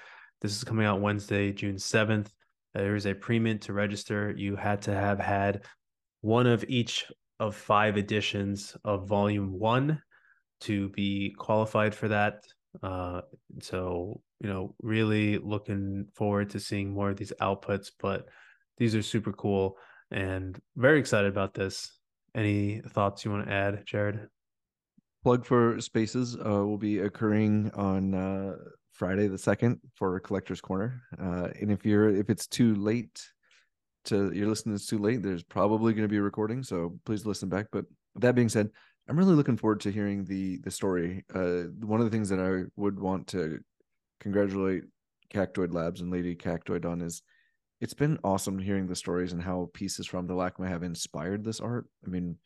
This 0.42 0.54
is 0.54 0.64
coming 0.64 0.84
out 0.84 1.00
Wednesday, 1.00 1.50
June 1.52 1.76
7th. 1.76 2.28
There 2.74 2.94
is 2.94 3.06
a 3.06 3.14
pre-mint 3.14 3.62
to 3.62 3.72
register. 3.72 4.34
You 4.36 4.56
had 4.56 4.82
to 4.82 4.94
have 4.94 5.18
had 5.18 5.64
one 6.20 6.46
of 6.46 6.64
each 6.68 7.06
of 7.40 7.56
five 7.56 7.96
editions 7.96 8.76
of 8.84 9.08
volume 9.08 9.58
one 9.58 10.02
to 10.60 10.90
be 10.90 11.34
qualified 11.38 11.94
for 11.94 12.08
that. 12.08 12.42
Uh, 12.82 13.22
so, 13.60 14.20
you 14.40 14.48
know, 14.48 14.74
really 14.82 15.38
looking 15.38 16.06
forward 16.14 16.50
to 16.50 16.60
seeing 16.60 16.92
more 16.92 17.10
of 17.10 17.16
these 17.16 17.32
outputs, 17.40 17.90
but 17.98 18.28
these 18.76 18.94
are 18.94 19.02
super 19.02 19.32
cool 19.32 19.78
and 20.10 20.58
very 20.76 20.98
excited 20.98 21.28
about 21.28 21.54
this. 21.54 21.98
Any 22.34 22.80
thoughts 22.80 23.24
you 23.24 23.30
want 23.30 23.46
to 23.46 23.52
add, 23.52 23.82
Jared? 23.86 24.28
Plug 25.22 25.44
for 25.46 25.80
spaces 25.80 26.36
uh, 26.36 26.66
will 26.66 26.78
be 26.78 26.98
occurring 26.98 27.70
on 27.74 28.14
uh, 28.14 28.56
Friday 28.92 29.28
the 29.28 29.38
second 29.38 29.80
for 29.94 30.18
Collector's 30.20 30.60
Corner. 30.60 31.02
Uh, 31.18 31.48
and 31.60 31.70
if 31.70 31.86
you're 31.86 32.08
if 32.08 32.28
it's 32.28 32.46
too 32.46 32.74
late 32.74 33.22
to 34.06 34.32
you're 34.32 34.48
listening 34.48 34.74
it's 34.74 34.86
too 34.86 34.98
late, 34.98 35.22
there's 35.22 35.42
probably 35.42 35.92
going 35.92 36.04
to 36.04 36.12
be 36.12 36.18
a 36.18 36.22
recording. 36.22 36.62
So 36.62 36.98
please 37.06 37.24
listen 37.24 37.48
back. 37.48 37.66
But 37.72 37.86
that 38.16 38.34
being 38.34 38.48
said, 38.48 38.70
I'm 39.08 39.18
really 39.18 39.34
looking 39.34 39.56
forward 39.56 39.80
to 39.80 39.90
hearing 39.90 40.24
the 40.24 40.58
the 40.58 40.70
story. 40.70 41.24
Uh, 41.34 41.64
one 41.80 42.00
of 42.00 42.06
the 42.06 42.10
things 42.10 42.28
that 42.28 42.40
I 42.40 42.68
would 42.76 42.98
want 42.98 43.26
to 43.28 43.60
congratulate 44.20 44.84
Cactoid 45.32 45.72
Labs 45.72 46.00
and 46.00 46.10
Lady 46.10 46.34
Cactoid 46.34 46.84
on 46.84 47.00
is 47.00 47.22
it's 47.84 47.92
been 47.92 48.18
awesome 48.24 48.58
hearing 48.58 48.86
the 48.86 48.96
stories 48.96 49.34
and 49.34 49.42
how 49.42 49.68
pieces 49.74 50.06
from 50.06 50.26
the 50.26 50.32
LACMA 50.32 50.66
have 50.66 50.82
inspired 50.82 51.44
this 51.44 51.60
art. 51.60 51.84
I 52.06 52.08
mean, 52.08 52.38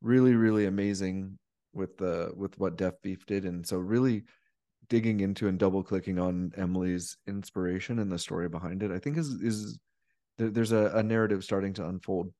really, 0.00 0.34
really 0.34 0.64
amazing 0.64 1.38
with 1.74 1.98
the 1.98 2.32
with 2.34 2.58
what 2.58 2.78
Deafbeef 2.78 3.26
did, 3.26 3.44
and 3.44 3.66
so 3.66 3.76
really 3.76 4.24
digging 4.88 5.20
into 5.20 5.46
and 5.46 5.58
double 5.58 5.82
clicking 5.82 6.18
on 6.18 6.52
Emily's 6.56 7.18
inspiration 7.26 7.98
and 7.98 8.10
the 8.10 8.18
story 8.18 8.48
behind 8.48 8.82
it, 8.82 8.90
I 8.90 8.98
think 8.98 9.18
is 9.18 9.28
is 9.42 9.78
there, 10.38 10.48
there's 10.48 10.72
a, 10.72 10.90
a 10.94 11.02
narrative 11.02 11.44
starting 11.44 11.74
to 11.74 11.86
unfold 11.86 12.32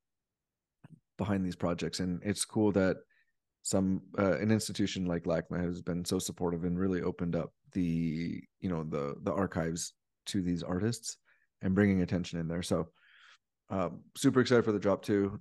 behind 1.19 1.45
these 1.45 1.57
projects, 1.57 2.01
and 2.01 2.19
it's 2.25 2.47
cool 2.47 2.73
that 2.73 2.97
some 3.63 4.01
uh, 4.19 4.39
an 4.39 4.51
institution 4.51 5.05
like 5.05 5.25
LACMA 5.25 5.63
has 5.63 5.83
been 5.83 6.03
so 6.03 6.19
supportive 6.19 6.65
and 6.65 6.79
really 6.79 7.03
opened 7.03 7.37
up 7.37 7.53
the 7.73 8.43
you 8.61 8.71
know 8.71 8.85
the 8.85 9.17
the 9.23 9.35
archives 9.35 9.93
to 10.25 10.41
these 10.41 10.63
artists 10.63 11.19
and 11.62 11.75
bringing 11.75 12.03
attention 12.03 12.38
in 12.38 12.49
there. 12.49 12.62
So 12.62 12.88
um, 13.71 14.01
super 14.16 14.40
excited 14.40 14.64
for 14.64 14.73
the 14.73 14.79
drop 14.79 15.03
too. 15.03 15.38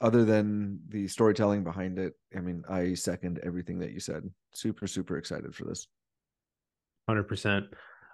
Other 0.00 0.24
than 0.24 0.80
the 0.88 1.06
storytelling 1.08 1.64
behind 1.64 1.98
it, 1.98 2.14
I 2.36 2.40
mean, 2.40 2.62
I 2.68 2.94
second 2.94 3.40
everything 3.42 3.78
that 3.80 3.92
you 3.92 4.00
said. 4.00 4.22
Super, 4.54 4.86
super 4.86 5.18
excited 5.18 5.54
for 5.54 5.64
this. 5.64 5.86
Hundred 7.08 7.24
percent. 7.24 7.66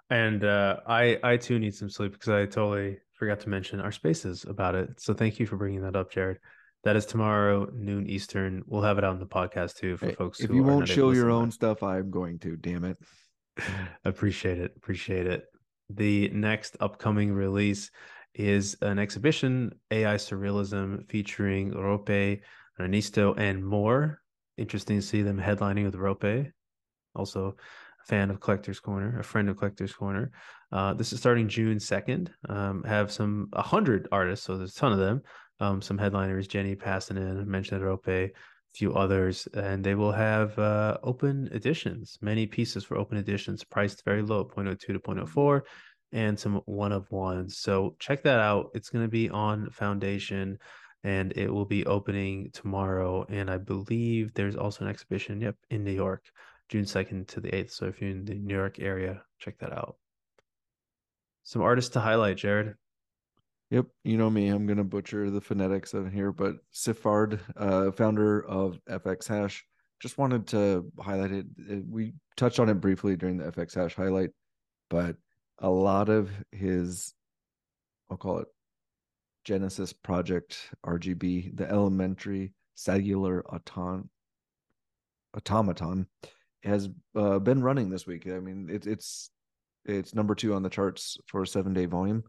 And 0.09 0.43
uh, 0.43 0.77
I, 0.87 1.17
I 1.23 1.37
too 1.37 1.57
need 1.57 1.73
some 1.73 1.89
sleep 1.89 2.13
because 2.13 2.29
I 2.29 2.45
totally 2.45 2.99
forgot 3.17 3.39
to 3.41 3.49
mention 3.49 3.79
our 3.79 3.91
spaces 3.91 4.45
about 4.47 4.75
it. 4.75 5.01
So 5.01 5.13
thank 5.13 5.39
you 5.39 5.47
for 5.47 5.55
bringing 5.55 5.81
that 5.81 5.95
up, 5.95 6.11
Jared. 6.11 6.37
That 6.83 6.95
is 6.95 7.05
tomorrow 7.05 7.67
noon 7.73 8.07
Eastern. 8.07 8.61
We'll 8.67 8.83
have 8.83 8.99
it 8.99 9.03
on 9.03 9.19
the 9.19 9.25
podcast 9.25 9.77
too 9.77 9.97
for 9.97 10.07
hey, 10.07 10.13
folks. 10.13 10.39
If 10.39 10.51
you 10.51 10.63
won't 10.63 10.87
show 10.87 11.11
your 11.11 11.31
own 11.31 11.49
stuff, 11.49 11.81
I'm 11.81 12.11
going 12.11 12.39
to. 12.39 12.55
Damn 12.57 12.83
it. 12.83 12.97
Appreciate 14.05 14.59
it. 14.59 14.73
Appreciate 14.75 15.25
it. 15.25 15.45
The 15.89 16.29
next 16.29 16.77
upcoming 16.79 17.31
release 17.33 17.91
is 18.33 18.75
an 18.81 18.99
exhibition, 18.99 19.73
AI 19.91 20.15
Surrealism, 20.15 21.07
featuring 21.09 21.71
Rope, 21.71 22.41
Ernesto, 22.79 23.33
and 23.35 23.65
more. 23.65 24.21
Interesting 24.57 24.97
to 24.97 25.05
see 25.05 25.21
them 25.21 25.39
headlining 25.39 25.85
with 25.85 25.95
Rope. 25.95 26.51
Also, 27.15 27.55
a 28.03 28.05
fan 28.07 28.29
of 28.29 28.39
Collector's 28.39 28.79
Corner, 28.79 29.19
a 29.19 29.23
friend 29.23 29.49
of 29.49 29.57
Collector's 29.57 29.93
Corner. 29.93 30.31
Uh, 30.71 30.93
this 30.93 31.13
is 31.13 31.19
starting 31.19 31.47
June 31.47 31.77
2nd. 31.77 32.29
Um, 32.49 32.83
have 32.83 33.11
some 33.11 33.47
100 33.53 34.09
artists, 34.11 34.45
so 34.45 34.57
there's 34.57 34.75
a 34.75 34.79
ton 34.79 34.91
of 34.91 34.99
them. 34.99 35.21
Um, 35.59 35.81
some 35.81 35.97
headliners, 35.97 36.47
Jenny 36.47 36.75
Passanen, 36.75 37.45
mentioned 37.45 37.83
Rope, 37.83 38.31
few 38.75 38.93
others, 38.93 39.47
and 39.53 39.83
they 39.83 39.95
will 39.95 40.11
have 40.11 40.57
uh, 40.59 40.97
open 41.03 41.49
editions, 41.53 42.17
many 42.21 42.45
pieces 42.45 42.83
for 42.83 42.97
open 42.97 43.17
editions, 43.17 43.63
priced 43.63 44.03
very 44.05 44.21
low, 44.21 44.45
0.02 44.45 44.79
to 44.79 44.99
0.04, 44.99 45.61
and 46.11 46.39
some 46.39 46.61
one 46.65 46.91
of 46.91 47.11
ones. 47.11 47.57
So 47.57 47.95
check 47.99 48.23
that 48.23 48.39
out. 48.39 48.71
It's 48.73 48.89
going 48.89 49.05
to 49.05 49.11
be 49.11 49.29
on 49.29 49.69
Foundation 49.69 50.57
and 51.05 51.33
it 51.35 51.53
will 51.53 51.65
be 51.65 51.85
opening 51.85 52.49
tomorrow. 52.51 53.27
And 53.29 53.49
I 53.49 53.57
believe 53.57 54.33
there's 54.33 54.55
also 54.55 54.85
an 54.85 54.89
exhibition, 54.89 55.39
yep, 55.39 55.55
in 55.69 55.83
New 55.83 55.91
York, 55.91 56.23
June 56.67 56.85
2nd 56.85 57.27
to 57.27 57.39
the 57.39 57.49
8th. 57.49 57.71
So 57.71 57.85
if 57.85 58.01
you're 58.01 58.09
in 58.09 58.25
the 58.25 58.33
New 58.33 58.55
York 58.55 58.79
area, 58.79 59.21
check 59.37 59.59
that 59.59 59.71
out. 59.71 59.97
Some 61.43 61.61
artists 61.61 61.91
to 61.91 61.99
highlight, 61.99 62.37
Jared. 62.37 62.73
Yep, 63.71 63.87
you 64.03 64.17
know 64.17 64.29
me. 64.29 64.49
I'm 64.49 64.67
gonna 64.67 64.83
butcher 64.83 65.29
the 65.31 65.41
phonetics 65.41 65.93
of 65.93 66.11
here, 66.11 66.31
but 66.31 66.57
ciphrd, 66.73 67.39
uh, 67.57 67.91
founder 67.91 68.45
of 68.45 68.79
FX 68.87 69.27
Hash, 69.27 69.65
just 69.99 70.17
wanted 70.17 70.47
to 70.47 70.91
highlight 70.99 71.31
it. 71.31 71.45
We 71.89 72.13
touched 72.37 72.59
on 72.59 72.69
it 72.69 72.75
briefly 72.75 73.15
during 73.15 73.37
the 73.37 73.45
FX 73.51 73.73
Hash 73.73 73.95
highlight, 73.95 74.29
but 74.89 75.15
a 75.59 75.69
lot 75.69 76.09
of 76.09 76.29
his, 76.51 77.13
I'll 78.09 78.17
call 78.17 78.39
it 78.39 78.47
Genesis 79.45 79.93
Project 79.93 80.69
RGB, 80.85 81.55
the 81.57 81.69
elementary 81.69 82.53
cellular 82.75 83.43
auton- 83.51 84.09
automaton, 85.33 86.07
has 86.61 86.89
uh, 87.15 87.39
been 87.39 87.63
running 87.63 87.89
this 87.89 88.05
week. 88.05 88.27
I 88.27 88.39
mean, 88.39 88.69
it, 88.69 88.85
it's 88.85 89.31
it's 89.85 90.13
number 90.13 90.35
two 90.35 90.53
on 90.53 90.61
the 90.61 90.69
charts 90.69 91.17
for 91.27 91.45
seven 91.45 91.73
day 91.73 91.85
volume 91.85 92.23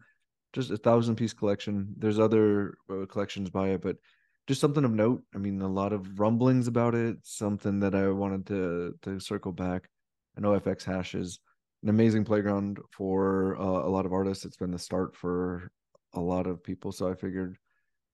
just 0.57 0.71
a 0.71 0.77
thousand 0.79 1.17
piece 1.17 1.35
collection. 1.35 1.95
There's 1.99 2.19
other 2.19 2.79
uh, 2.91 3.05
collections 3.07 3.51
by 3.51 3.69
it, 3.69 3.83
but 3.83 3.99
just 4.47 4.61
something 4.61 4.85
of 4.85 4.91
note. 4.91 5.23
I 5.35 5.39
mean, 5.39 5.61
a 5.61 5.69
lot 5.69 5.93
of 5.93 6.19
rumblings 6.19 6.67
about 6.67 6.95
it. 6.95 7.19
Something 7.23 7.79
that 7.81 7.95
I 7.95 8.09
wanted 8.09 8.47
to 8.47 8.95
to 9.03 9.21
circle 9.21 9.53
back. 9.53 9.89
I 10.37 10.41
know 10.41 10.59
FX 10.59 10.83
Hash 10.83 11.15
is 11.15 11.41
an 11.83 11.91
amazing 11.91 12.25
playground 12.25 12.79
for 12.91 13.57
uh, 13.61 13.87
a 13.87 13.91
lot 13.91 14.07
of 14.07 14.15
artists. 14.15 14.47
It's 14.47 14.57
been 14.57 14.71
the 14.71 14.79
start 14.79 15.15
for 15.15 15.71
a 16.15 16.21
lot 16.21 16.47
of 16.47 16.65
people. 16.65 16.91
So 16.91 17.11
I 17.11 17.15
figured, 17.15 17.59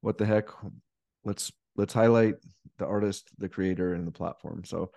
what 0.01 0.19
the 0.19 0.27
heck? 0.27 0.49
Let's 1.25 1.53
let's 1.77 1.95
highlight 1.95 2.35
the 2.79 2.87
artist, 2.87 3.31
the 3.39 3.49
creator, 3.49 3.95
and 3.95 4.05
the 4.05 4.13
platform. 4.13 4.65
So, 4.65 4.91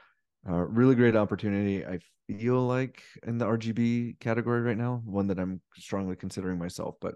uh, 0.49 0.65
really 0.65 0.95
great 0.95 1.15
opportunity. 1.15 1.85
I 1.85 1.99
feel 2.27 2.65
like 2.65 3.03
in 3.27 3.37
the 3.37 3.45
RGB 3.45 4.19
category 4.19 4.61
right 4.61 4.77
now, 4.77 5.03
one 5.05 5.27
that 5.27 5.37
I'm 5.37 5.61
strongly 5.75 6.15
considering 6.15 6.57
myself, 6.57 6.95
but 6.99 7.13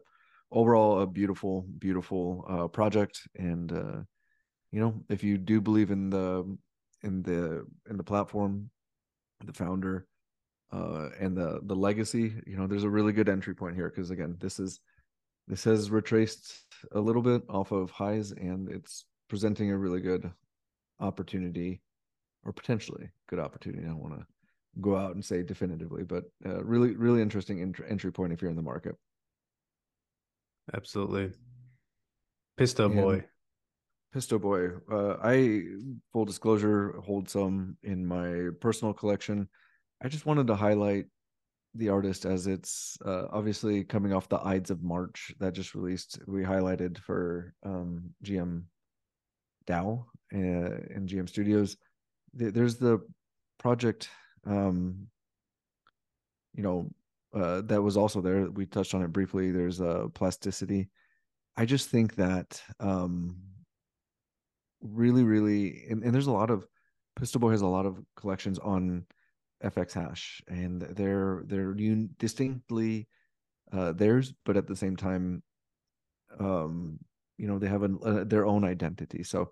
overall 0.51 1.01
a 1.01 1.07
beautiful 1.07 1.65
beautiful 1.77 2.45
uh, 2.49 2.67
project 2.67 3.21
and 3.35 3.71
uh, 3.71 4.01
you 4.71 4.79
know 4.79 5.01
if 5.09 5.23
you 5.23 5.37
do 5.37 5.61
believe 5.61 5.91
in 5.91 6.09
the 6.09 6.57
in 7.03 7.21
the 7.23 7.65
in 7.89 7.97
the 7.97 8.03
platform 8.03 8.69
the 9.45 9.53
founder 9.53 10.07
uh, 10.71 11.09
and 11.19 11.35
the 11.35 11.59
the 11.63 11.75
legacy, 11.75 12.33
you 12.45 12.55
know, 12.55 12.67
there's 12.67 12.83
a 12.83 12.89
really 12.89 13.13
good 13.13 13.29
entry 13.29 13.55
point 13.55 13.75
here 13.75 13.89
because 13.89 14.11
again, 14.11 14.35
this 14.39 14.59
is 14.59 14.79
this 15.47 15.63
has 15.63 15.89
retraced 15.89 16.53
a 16.91 16.99
little 16.99 17.21
bit 17.21 17.41
off 17.49 17.71
of 17.71 17.89
highs, 17.89 18.31
and 18.31 18.69
it's 18.69 19.05
presenting 19.29 19.71
a 19.71 19.77
really 19.77 19.99
good 19.99 20.31
opportunity, 20.99 21.81
or 22.43 22.53
potentially 22.53 23.09
good 23.27 23.39
opportunity. 23.39 23.83
I 23.83 23.87
don't 23.87 23.99
want 23.99 24.19
to 24.19 24.25
go 24.79 24.95
out 24.95 25.15
and 25.15 25.25
say 25.25 25.41
definitively, 25.41 26.03
but 26.03 26.25
uh, 26.45 26.63
really, 26.63 26.95
really 26.95 27.21
interesting 27.21 27.61
ent- 27.61 27.81
entry 27.87 28.11
point 28.11 28.31
if 28.31 28.41
you're 28.41 28.51
in 28.51 28.57
the 28.57 28.61
market. 28.61 28.95
Absolutely. 30.73 31.31
Pisto 32.59 32.85
and 32.85 32.95
boy. 32.95 33.25
Pisto 34.13 34.39
boy. 34.39 34.69
Uh, 34.91 35.17
I 35.23 35.63
full 36.11 36.25
disclosure 36.25 36.99
hold 37.05 37.29
some 37.29 37.77
in 37.83 38.05
my 38.05 38.49
personal 38.59 38.93
collection. 38.93 39.47
I 40.03 40.07
just 40.07 40.25
wanted 40.25 40.47
to 40.47 40.55
highlight 40.55 41.05
the 41.75 41.89
artist 41.89 42.25
as 42.25 42.47
it's 42.47 42.97
uh, 43.05 43.25
obviously 43.31 43.83
coming 43.83 44.13
off 44.13 44.29
the 44.29 44.39
Ides 44.43 44.71
of 44.71 44.81
March 44.81 45.33
that 45.39 45.53
just 45.53 45.75
released. 45.75 46.19
We 46.27 46.41
highlighted 46.41 46.97
for 46.99 47.53
um, 47.63 48.09
GM 48.23 48.63
DAO 49.67 50.05
uh, 50.33 50.37
and 50.37 51.07
GM 51.07 51.29
Studios. 51.29 51.77
There's 52.33 52.77
the 52.77 52.99
project, 53.59 54.09
um, 54.45 55.07
you 56.55 56.63
know, 56.63 56.89
uh, 57.33 57.61
that 57.61 57.81
was 57.81 57.97
also 57.97 58.21
there. 58.21 58.49
We 58.49 58.65
touched 58.65 58.93
on 58.93 59.03
it 59.03 59.11
briefly. 59.11 59.51
There's 59.51 59.79
a 59.79 59.89
uh, 59.89 60.07
plasticity. 60.09 60.89
I 61.57 61.65
just 61.65 61.89
think 61.89 62.15
that 62.15 62.61
um, 62.79 63.37
really, 64.81 65.23
really, 65.23 65.85
and, 65.89 66.03
and 66.03 66.13
there's 66.13 66.27
a 66.27 66.31
lot 66.31 66.49
of 66.49 66.65
Pistol 67.15 67.41
Boy 67.41 67.51
has 67.51 67.61
a 67.61 67.67
lot 67.67 67.85
of 67.85 67.99
collections 68.15 68.59
on 68.59 69.05
fxhash, 69.63 70.41
and 70.47 70.81
they're 70.81 71.43
they're 71.45 71.71
un- 71.71 72.09
distinctly 72.17 73.07
uh, 73.71 73.91
theirs, 73.91 74.33
but 74.45 74.57
at 74.57 74.67
the 74.67 74.75
same 74.75 74.95
time, 74.95 75.43
um, 76.39 76.99
you 77.37 77.47
know, 77.47 77.59
they 77.59 77.67
have 77.67 77.83
a, 77.83 77.93
a, 78.03 78.25
their 78.25 78.45
own 78.45 78.63
identity. 78.63 79.23
So, 79.23 79.51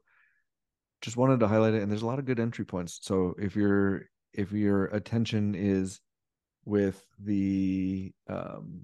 just 1.02 1.18
wanted 1.18 1.40
to 1.42 1.48
highlight 1.48 1.74
it. 1.74 1.82
And 1.82 1.92
there's 1.92 2.02
a 2.02 2.08
lot 2.08 2.20
of 2.20 2.26
good 2.26 2.40
entry 2.40 2.66
points. 2.66 3.00
So 3.02 3.36
if 3.38 3.56
your 3.56 4.06
if 4.34 4.52
your 4.52 4.86
attention 4.86 5.56
is 5.56 6.00
with 6.68 7.02
the 7.24 8.12
um, 8.28 8.82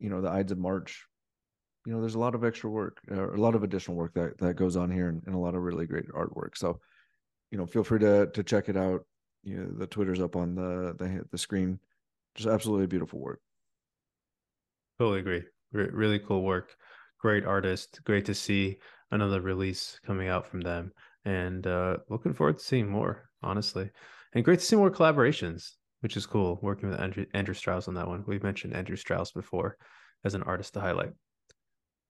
you 0.00 0.08
know 0.08 0.22
the 0.22 0.30
Ides 0.30 0.52
of 0.52 0.58
March, 0.58 1.06
you 1.86 1.92
know, 1.92 2.00
there's 2.00 2.14
a 2.14 2.18
lot 2.18 2.34
of 2.34 2.44
extra 2.44 2.70
work, 2.70 2.98
uh, 3.10 3.30
a 3.30 3.36
lot 3.36 3.54
of 3.54 3.62
additional 3.62 3.96
work 3.96 4.14
that 4.14 4.38
that 4.38 4.54
goes 4.54 4.76
on 4.76 4.90
here, 4.90 5.08
and, 5.08 5.22
and 5.26 5.34
a 5.34 5.38
lot 5.38 5.54
of 5.54 5.62
really 5.62 5.86
great 5.86 6.08
artwork. 6.08 6.56
So, 6.56 6.80
you 7.50 7.58
know, 7.58 7.66
feel 7.66 7.84
free 7.84 8.00
to 8.00 8.28
to 8.28 8.42
check 8.42 8.68
it 8.68 8.76
out. 8.76 9.06
You 9.44 9.58
know 9.58 9.70
the 9.78 9.86
twitter's 9.86 10.20
up 10.20 10.34
on 10.34 10.54
the 10.54 10.94
the, 10.98 11.24
the 11.30 11.38
screen. 11.38 11.78
Just 12.34 12.48
absolutely 12.48 12.86
beautiful 12.86 13.20
work. 13.20 13.40
Totally 14.98 15.20
agree. 15.20 15.42
Re- 15.72 15.90
really 15.92 16.18
cool 16.18 16.42
work. 16.42 16.74
Great 17.20 17.44
artist. 17.44 18.00
Great 18.04 18.24
to 18.26 18.34
see 18.34 18.78
another 19.10 19.40
release 19.40 20.00
coming 20.06 20.28
out 20.28 20.46
from 20.46 20.60
them. 20.60 20.92
And 21.24 21.66
uh 21.66 21.98
looking 22.08 22.32
forward 22.32 22.58
to 22.58 22.64
seeing 22.64 22.88
more 22.88 23.28
honestly. 23.42 23.90
And 24.34 24.44
great 24.44 24.60
to 24.60 24.64
see 24.64 24.76
more 24.76 24.90
collaborations 24.90 25.72
which 26.00 26.16
is 26.16 26.26
cool 26.26 26.58
working 26.62 26.88
with 26.88 27.00
andrew, 27.00 27.26
andrew 27.34 27.54
strauss 27.54 27.88
on 27.88 27.94
that 27.94 28.08
one 28.08 28.24
we've 28.26 28.42
mentioned 28.42 28.74
andrew 28.74 28.96
strauss 28.96 29.32
before 29.32 29.76
as 30.24 30.34
an 30.34 30.42
artist 30.42 30.74
to 30.74 30.80
highlight 30.80 31.10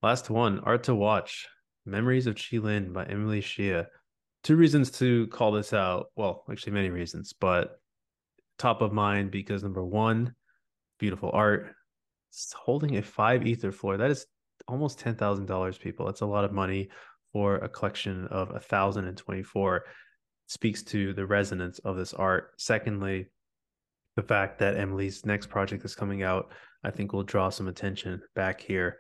last 0.03 0.31
one 0.31 0.61
art 0.61 0.85
to 0.85 0.94
watch 0.94 1.46
memories 1.87 2.27
of 2.27 2.35
Qilin 2.35 2.92
by 2.92 3.05
emily 3.05 3.40
xie 3.40 3.87
two 4.44 4.57
reasons 4.57 4.90
to 4.90 5.27
call 5.29 5.53
this 5.53 5.72
out. 5.72 6.07
Well, 6.16 6.44
actually, 6.51 6.72
many 6.72 6.90
reasons, 6.90 7.33
but 7.38 7.79
top 8.59 8.83
of 8.83 8.92
mind 8.92 9.31
because 9.31 9.62
number 9.62 9.85
one, 9.85 10.35
beautiful 10.98 11.31
art. 11.33 11.74
It's 12.31 12.53
holding 12.53 12.96
a 12.96 13.03
five 13.03 13.46
ether 13.46 13.72
floor. 13.72 13.96
That 13.96 14.11
is 14.11 14.27
almost 14.66 14.98
ten 14.98 15.14
thousand 15.14 15.46
dollars. 15.46 15.79
People, 15.79 16.07
that's 16.07 16.20
a 16.20 16.27
lot 16.27 16.44
of 16.44 16.53
money 16.53 16.88
for 17.33 17.57
a 17.57 17.68
collection 17.68 18.27
of 18.27 18.51
a 18.55 18.61
thousand 18.61 19.07
and 19.07 19.16
twenty-four. 19.16 19.85
Speaks 20.46 20.83
to 20.83 21.12
the 21.12 21.27
resonance 21.27 21.79
of 21.81 21.96
this 21.96 22.14
art. 22.14 22.53
Secondly, 22.57 23.27
the 24.18 24.22
fact 24.24 24.59
that 24.59 24.76
Emily's 24.76 25.24
next 25.24 25.48
project 25.48 25.85
is 25.85 25.94
coming 25.94 26.24
out, 26.24 26.50
I 26.83 26.90
think 26.90 27.12
will 27.12 27.22
draw 27.22 27.50
some 27.50 27.68
attention 27.68 28.20
back 28.35 28.61
here 28.61 28.98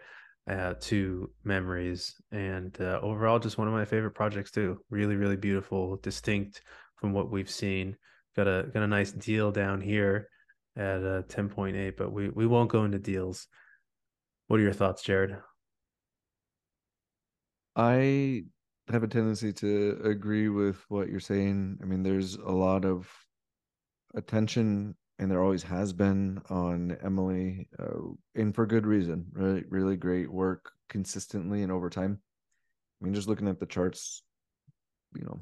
uh, 0.48 0.74
to 0.82 1.28
memories. 1.42 2.14
And 2.30 2.80
uh, 2.80 3.00
overall 3.02 3.40
just 3.40 3.58
one 3.58 3.66
of 3.66 3.74
my 3.74 3.84
favorite 3.84 4.12
projects 4.12 4.52
too. 4.52 4.78
Really 4.90 5.16
really 5.16 5.36
beautiful 5.36 5.96
distinct 6.04 6.62
from 6.94 7.12
what 7.12 7.32
we've 7.32 7.50
seen. 7.50 7.96
Got 8.36 8.46
a 8.46 8.68
got 8.72 8.84
a 8.84 8.86
nice 8.86 9.10
deal 9.10 9.50
down 9.50 9.80
here 9.80 10.28
at 10.76 11.02
uh, 11.02 11.22
10.8 11.22 11.96
but 11.96 12.12
we 12.12 12.28
we 12.28 12.46
won't 12.46 12.70
go 12.70 12.84
into 12.84 13.00
deals. 13.00 13.48
What 14.46 14.60
are 14.60 14.62
your 14.62 14.72
thoughts 14.72 15.02
jared? 15.02 15.36
I 17.74 18.44
have 18.88 19.02
a 19.02 19.08
tendency 19.08 19.52
to 19.54 20.00
agree 20.04 20.48
with 20.48 20.76
what 20.88 21.08
you're 21.08 21.18
saying. 21.18 21.78
I 21.82 21.86
mean 21.86 22.04
there's 22.04 22.36
a 22.36 22.52
lot 22.52 22.84
of 22.84 23.10
attention 24.14 24.94
and 25.18 25.30
there 25.30 25.42
always 25.42 25.64
has 25.64 25.92
been 25.92 26.40
on 26.48 26.96
Emily, 27.02 27.68
uh, 27.78 28.12
and 28.34 28.54
for 28.54 28.66
good 28.66 28.86
reason. 28.86 29.26
Really, 29.32 29.64
really 29.68 29.96
great 29.96 30.30
work 30.30 30.72
consistently 30.88 31.62
and 31.62 31.72
over 31.72 31.90
time. 31.90 32.20
I 33.00 33.04
mean, 33.04 33.14
just 33.14 33.28
looking 33.28 33.48
at 33.48 33.58
the 33.58 33.66
charts, 33.66 34.22
you 35.14 35.24
know, 35.24 35.40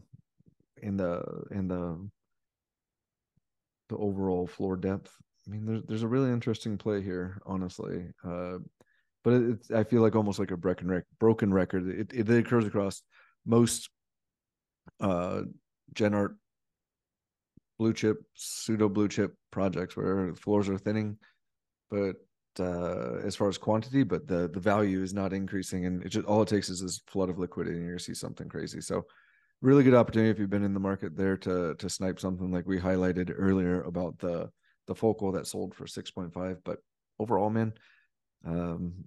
in 0.82 0.96
the 0.96 1.22
in 1.50 1.68
the 1.68 2.08
the 3.88 3.96
overall 3.96 4.46
floor 4.46 4.76
depth. 4.76 5.12
I 5.46 5.50
mean, 5.50 5.66
there's 5.66 5.82
there's 5.86 6.02
a 6.02 6.08
really 6.08 6.30
interesting 6.30 6.76
play 6.76 7.02
here, 7.02 7.40
honestly. 7.46 8.06
Uh, 8.24 8.58
but 9.22 9.32
it, 9.34 9.58
I 9.74 9.84
feel 9.84 10.02
like 10.02 10.16
almost 10.16 10.38
like 10.38 10.50
a 10.50 10.56
broken 10.56 10.88
rec- 10.88 11.04
broken 11.18 11.52
record. 11.52 11.88
It, 11.88 12.12
it, 12.12 12.28
it 12.30 12.38
occurs 12.38 12.66
across 12.66 13.02
most 13.44 13.88
uh 15.00 15.42
gen 15.92 16.14
art 16.14 16.36
blue 17.78 17.92
chip, 17.92 18.18
pseudo 18.34 18.88
blue 18.88 19.08
chip 19.08 19.34
projects 19.50 19.96
where 19.96 20.30
the 20.30 20.36
floors 20.36 20.68
are 20.68 20.78
thinning, 20.78 21.18
but 21.90 22.16
uh, 22.58 23.16
as 23.22 23.36
far 23.36 23.48
as 23.48 23.58
quantity, 23.58 24.02
but 24.02 24.26
the 24.26 24.48
the 24.48 24.60
value 24.60 25.02
is 25.02 25.12
not 25.12 25.32
increasing, 25.32 25.86
and 25.86 26.02
it 26.02 26.08
just 26.08 26.26
all 26.26 26.42
it 26.42 26.48
takes 26.48 26.68
is 26.68 26.80
this 26.80 27.02
flood 27.06 27.28
of 27.28 27.38
liquidity, 27.38 27.76
and 27.76 27.84
you're 27.84 27.94
gonna 27.94 28.00
see 28.00 28.14
something 28.14 28.48
crazy. 28.48 28.80
So, 28.80 29.04
really 29.60 29.84
good 29.84 29.94
opportunity 29.94 30.30
if 30.30 30.38
you've 30.38 30.50
been 30.50 30.64
in 30.64 30.74
the 30.74 30.80
market 30.80 31.16
there 31.16 31.36
to 31.38 31.74
to 31.74 31.90
snipe 31.90 32.18
something 32.18 32.50
like 32.50 32.66
we 32.66 32.78
highlighted 32.78 33.34
earlier 33.36 33.82
about 33.82 34.18
the 34.18 34.50
the 34.86 34.94
focal 34.94 35.32
that 35.32 35.46
sold 35.46 35.74
for 35.74 35.86
six 35.86 36.10
point 36.10 36.32
five. 36.32 36.58
But 36.64 36.78
overall, 37.18 37.50
man, 37.50 37.74
um, 38.46 39.04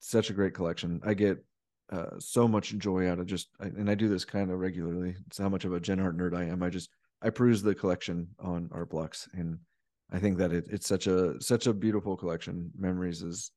such 0.00 0.30
a 0.30 0.34
great 0.34 0.54
collection. 0.54 1.00
I 1.04 1.14
get 1.14 1.44
uh, 1.90 2.18
so 2.18 2.46
much 2.46 2.76
joy 2.78 3.08
out 3.08 3.18
of 3.18 3.26
just, 3.26 3.48
and 3.60 3.90
I 3.90 3.94
do 3.94 4.08
this 4.08 4.24
kind 4.24 4.50
of 4.50 4.58
regularly. 4.58 5.16
It's 5.26 5.38
how 5.38 5.48
much 5.48 5.64
of 5.64 5.72
a 5.72 5.80
Gen 5.80 6.00
Art 6.00 6.16
nerd 6.16 6.36
I 6.36 6.44
am. 6.44 6.62
I 6.62 6.68
just 6.68 6.90
I 7.22 7.30
perused 7.30 7.64
the 7.64 7.74
collection 7.74 8.28
on 8.38 8.68
Art 8.72 8.90
Blocks, 8.90 9.28
and 9.32 9.58
I 10.12 10.18
think 10.18 10.38
that 10.38 10.52
it, 10.52 10.66
it's 10.70 10.86
such 10.86 11.06
a 11.06 11.40
such 11.40 11.66
a 11.66 11.72
beautiful 11.72 12.16
collection. 12.16 12.70
Memories 12.78 13.22
is 13.22 13.50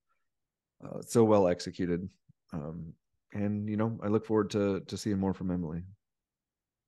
uh, 0.84 1.02
so 1.02 1.24
well 1.24 1.48
executed, 1.48 2.10
um, 2.54 2.94
and 3.34 3.70
you 3.70 3.78
know 3.78 4.00
I 4.04 4.08
look 4.08 4.26
forward 4.26 4.50
to 4.52 4.82
to 4.82 4.98
seeing 4.98 5.20
more 5.20 5.34
from 5.34 5.52
Emily. 5.52 5.84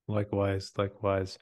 Likewise, 0.08 0.72
likewise. 0.76 1.38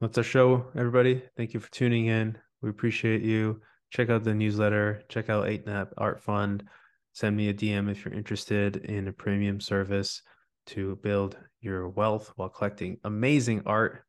That's 0.00 0.18
our 0.18 0.24
show, 0.24 0.66
everybody. 0.76 1.22
Thank 1.36 1.54
you 1.54 1.60
for 1.60 1.70
tuning 1.70 2.06
in. 2.06 2.36
We 2.62 2.70
appreciate 2.70 3.22
you. 3.22 3.60
Check 3.90 4.10
out 4.10 4.24
the 4.24 4.34
newsletter. 4.34 5.02
Check 5.08 5.28
out 5.30 5.46
8NAP 5.46 5.92
Art 5.98 6.20
Fund. 6.20 6.64
Send 7.12 7.36
me 7.36 7.48
a 7.48 7.54
DM 7.54 7.90
if 7.90 8.04
you're 8.04 8.14
interested 8.14 8.76
in 8.76 9.06
a 9.06 9.12
premium 9.12 9.60
service 9.60 10.22
to 10.66 10.96
build 10.96 11.36
your 11.60 11.88
wealth 11.88 12.32
while 12.36 12.48
collecting 12.48 12.98
amazing 13.04 13.62
art 13.66 14.04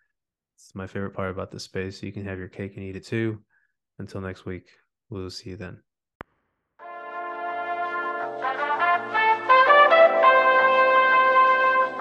it's 0.65 0.73
my 0.73 0.87
favorite 0.87 1.13
part 1.13 1.29
about 1.29 1.51
this 1.51 1.63
space. 1.63 2.01
You 2.01 2.11
can 2.11 2.25
have 2.25 2.39
your 2.39 2.47
cake 2.47 2.75
and 2.75 2.83
eat 2.83 2.95
it 2.95 3.05
too. 3.05 3.39
Until 3.99 4.19
next 4.19 4.45
week, 4.45 4.67
we'll 5.11 5.29
see 5.29 5.51
you 5.51 5.57
then. 5.57 5.79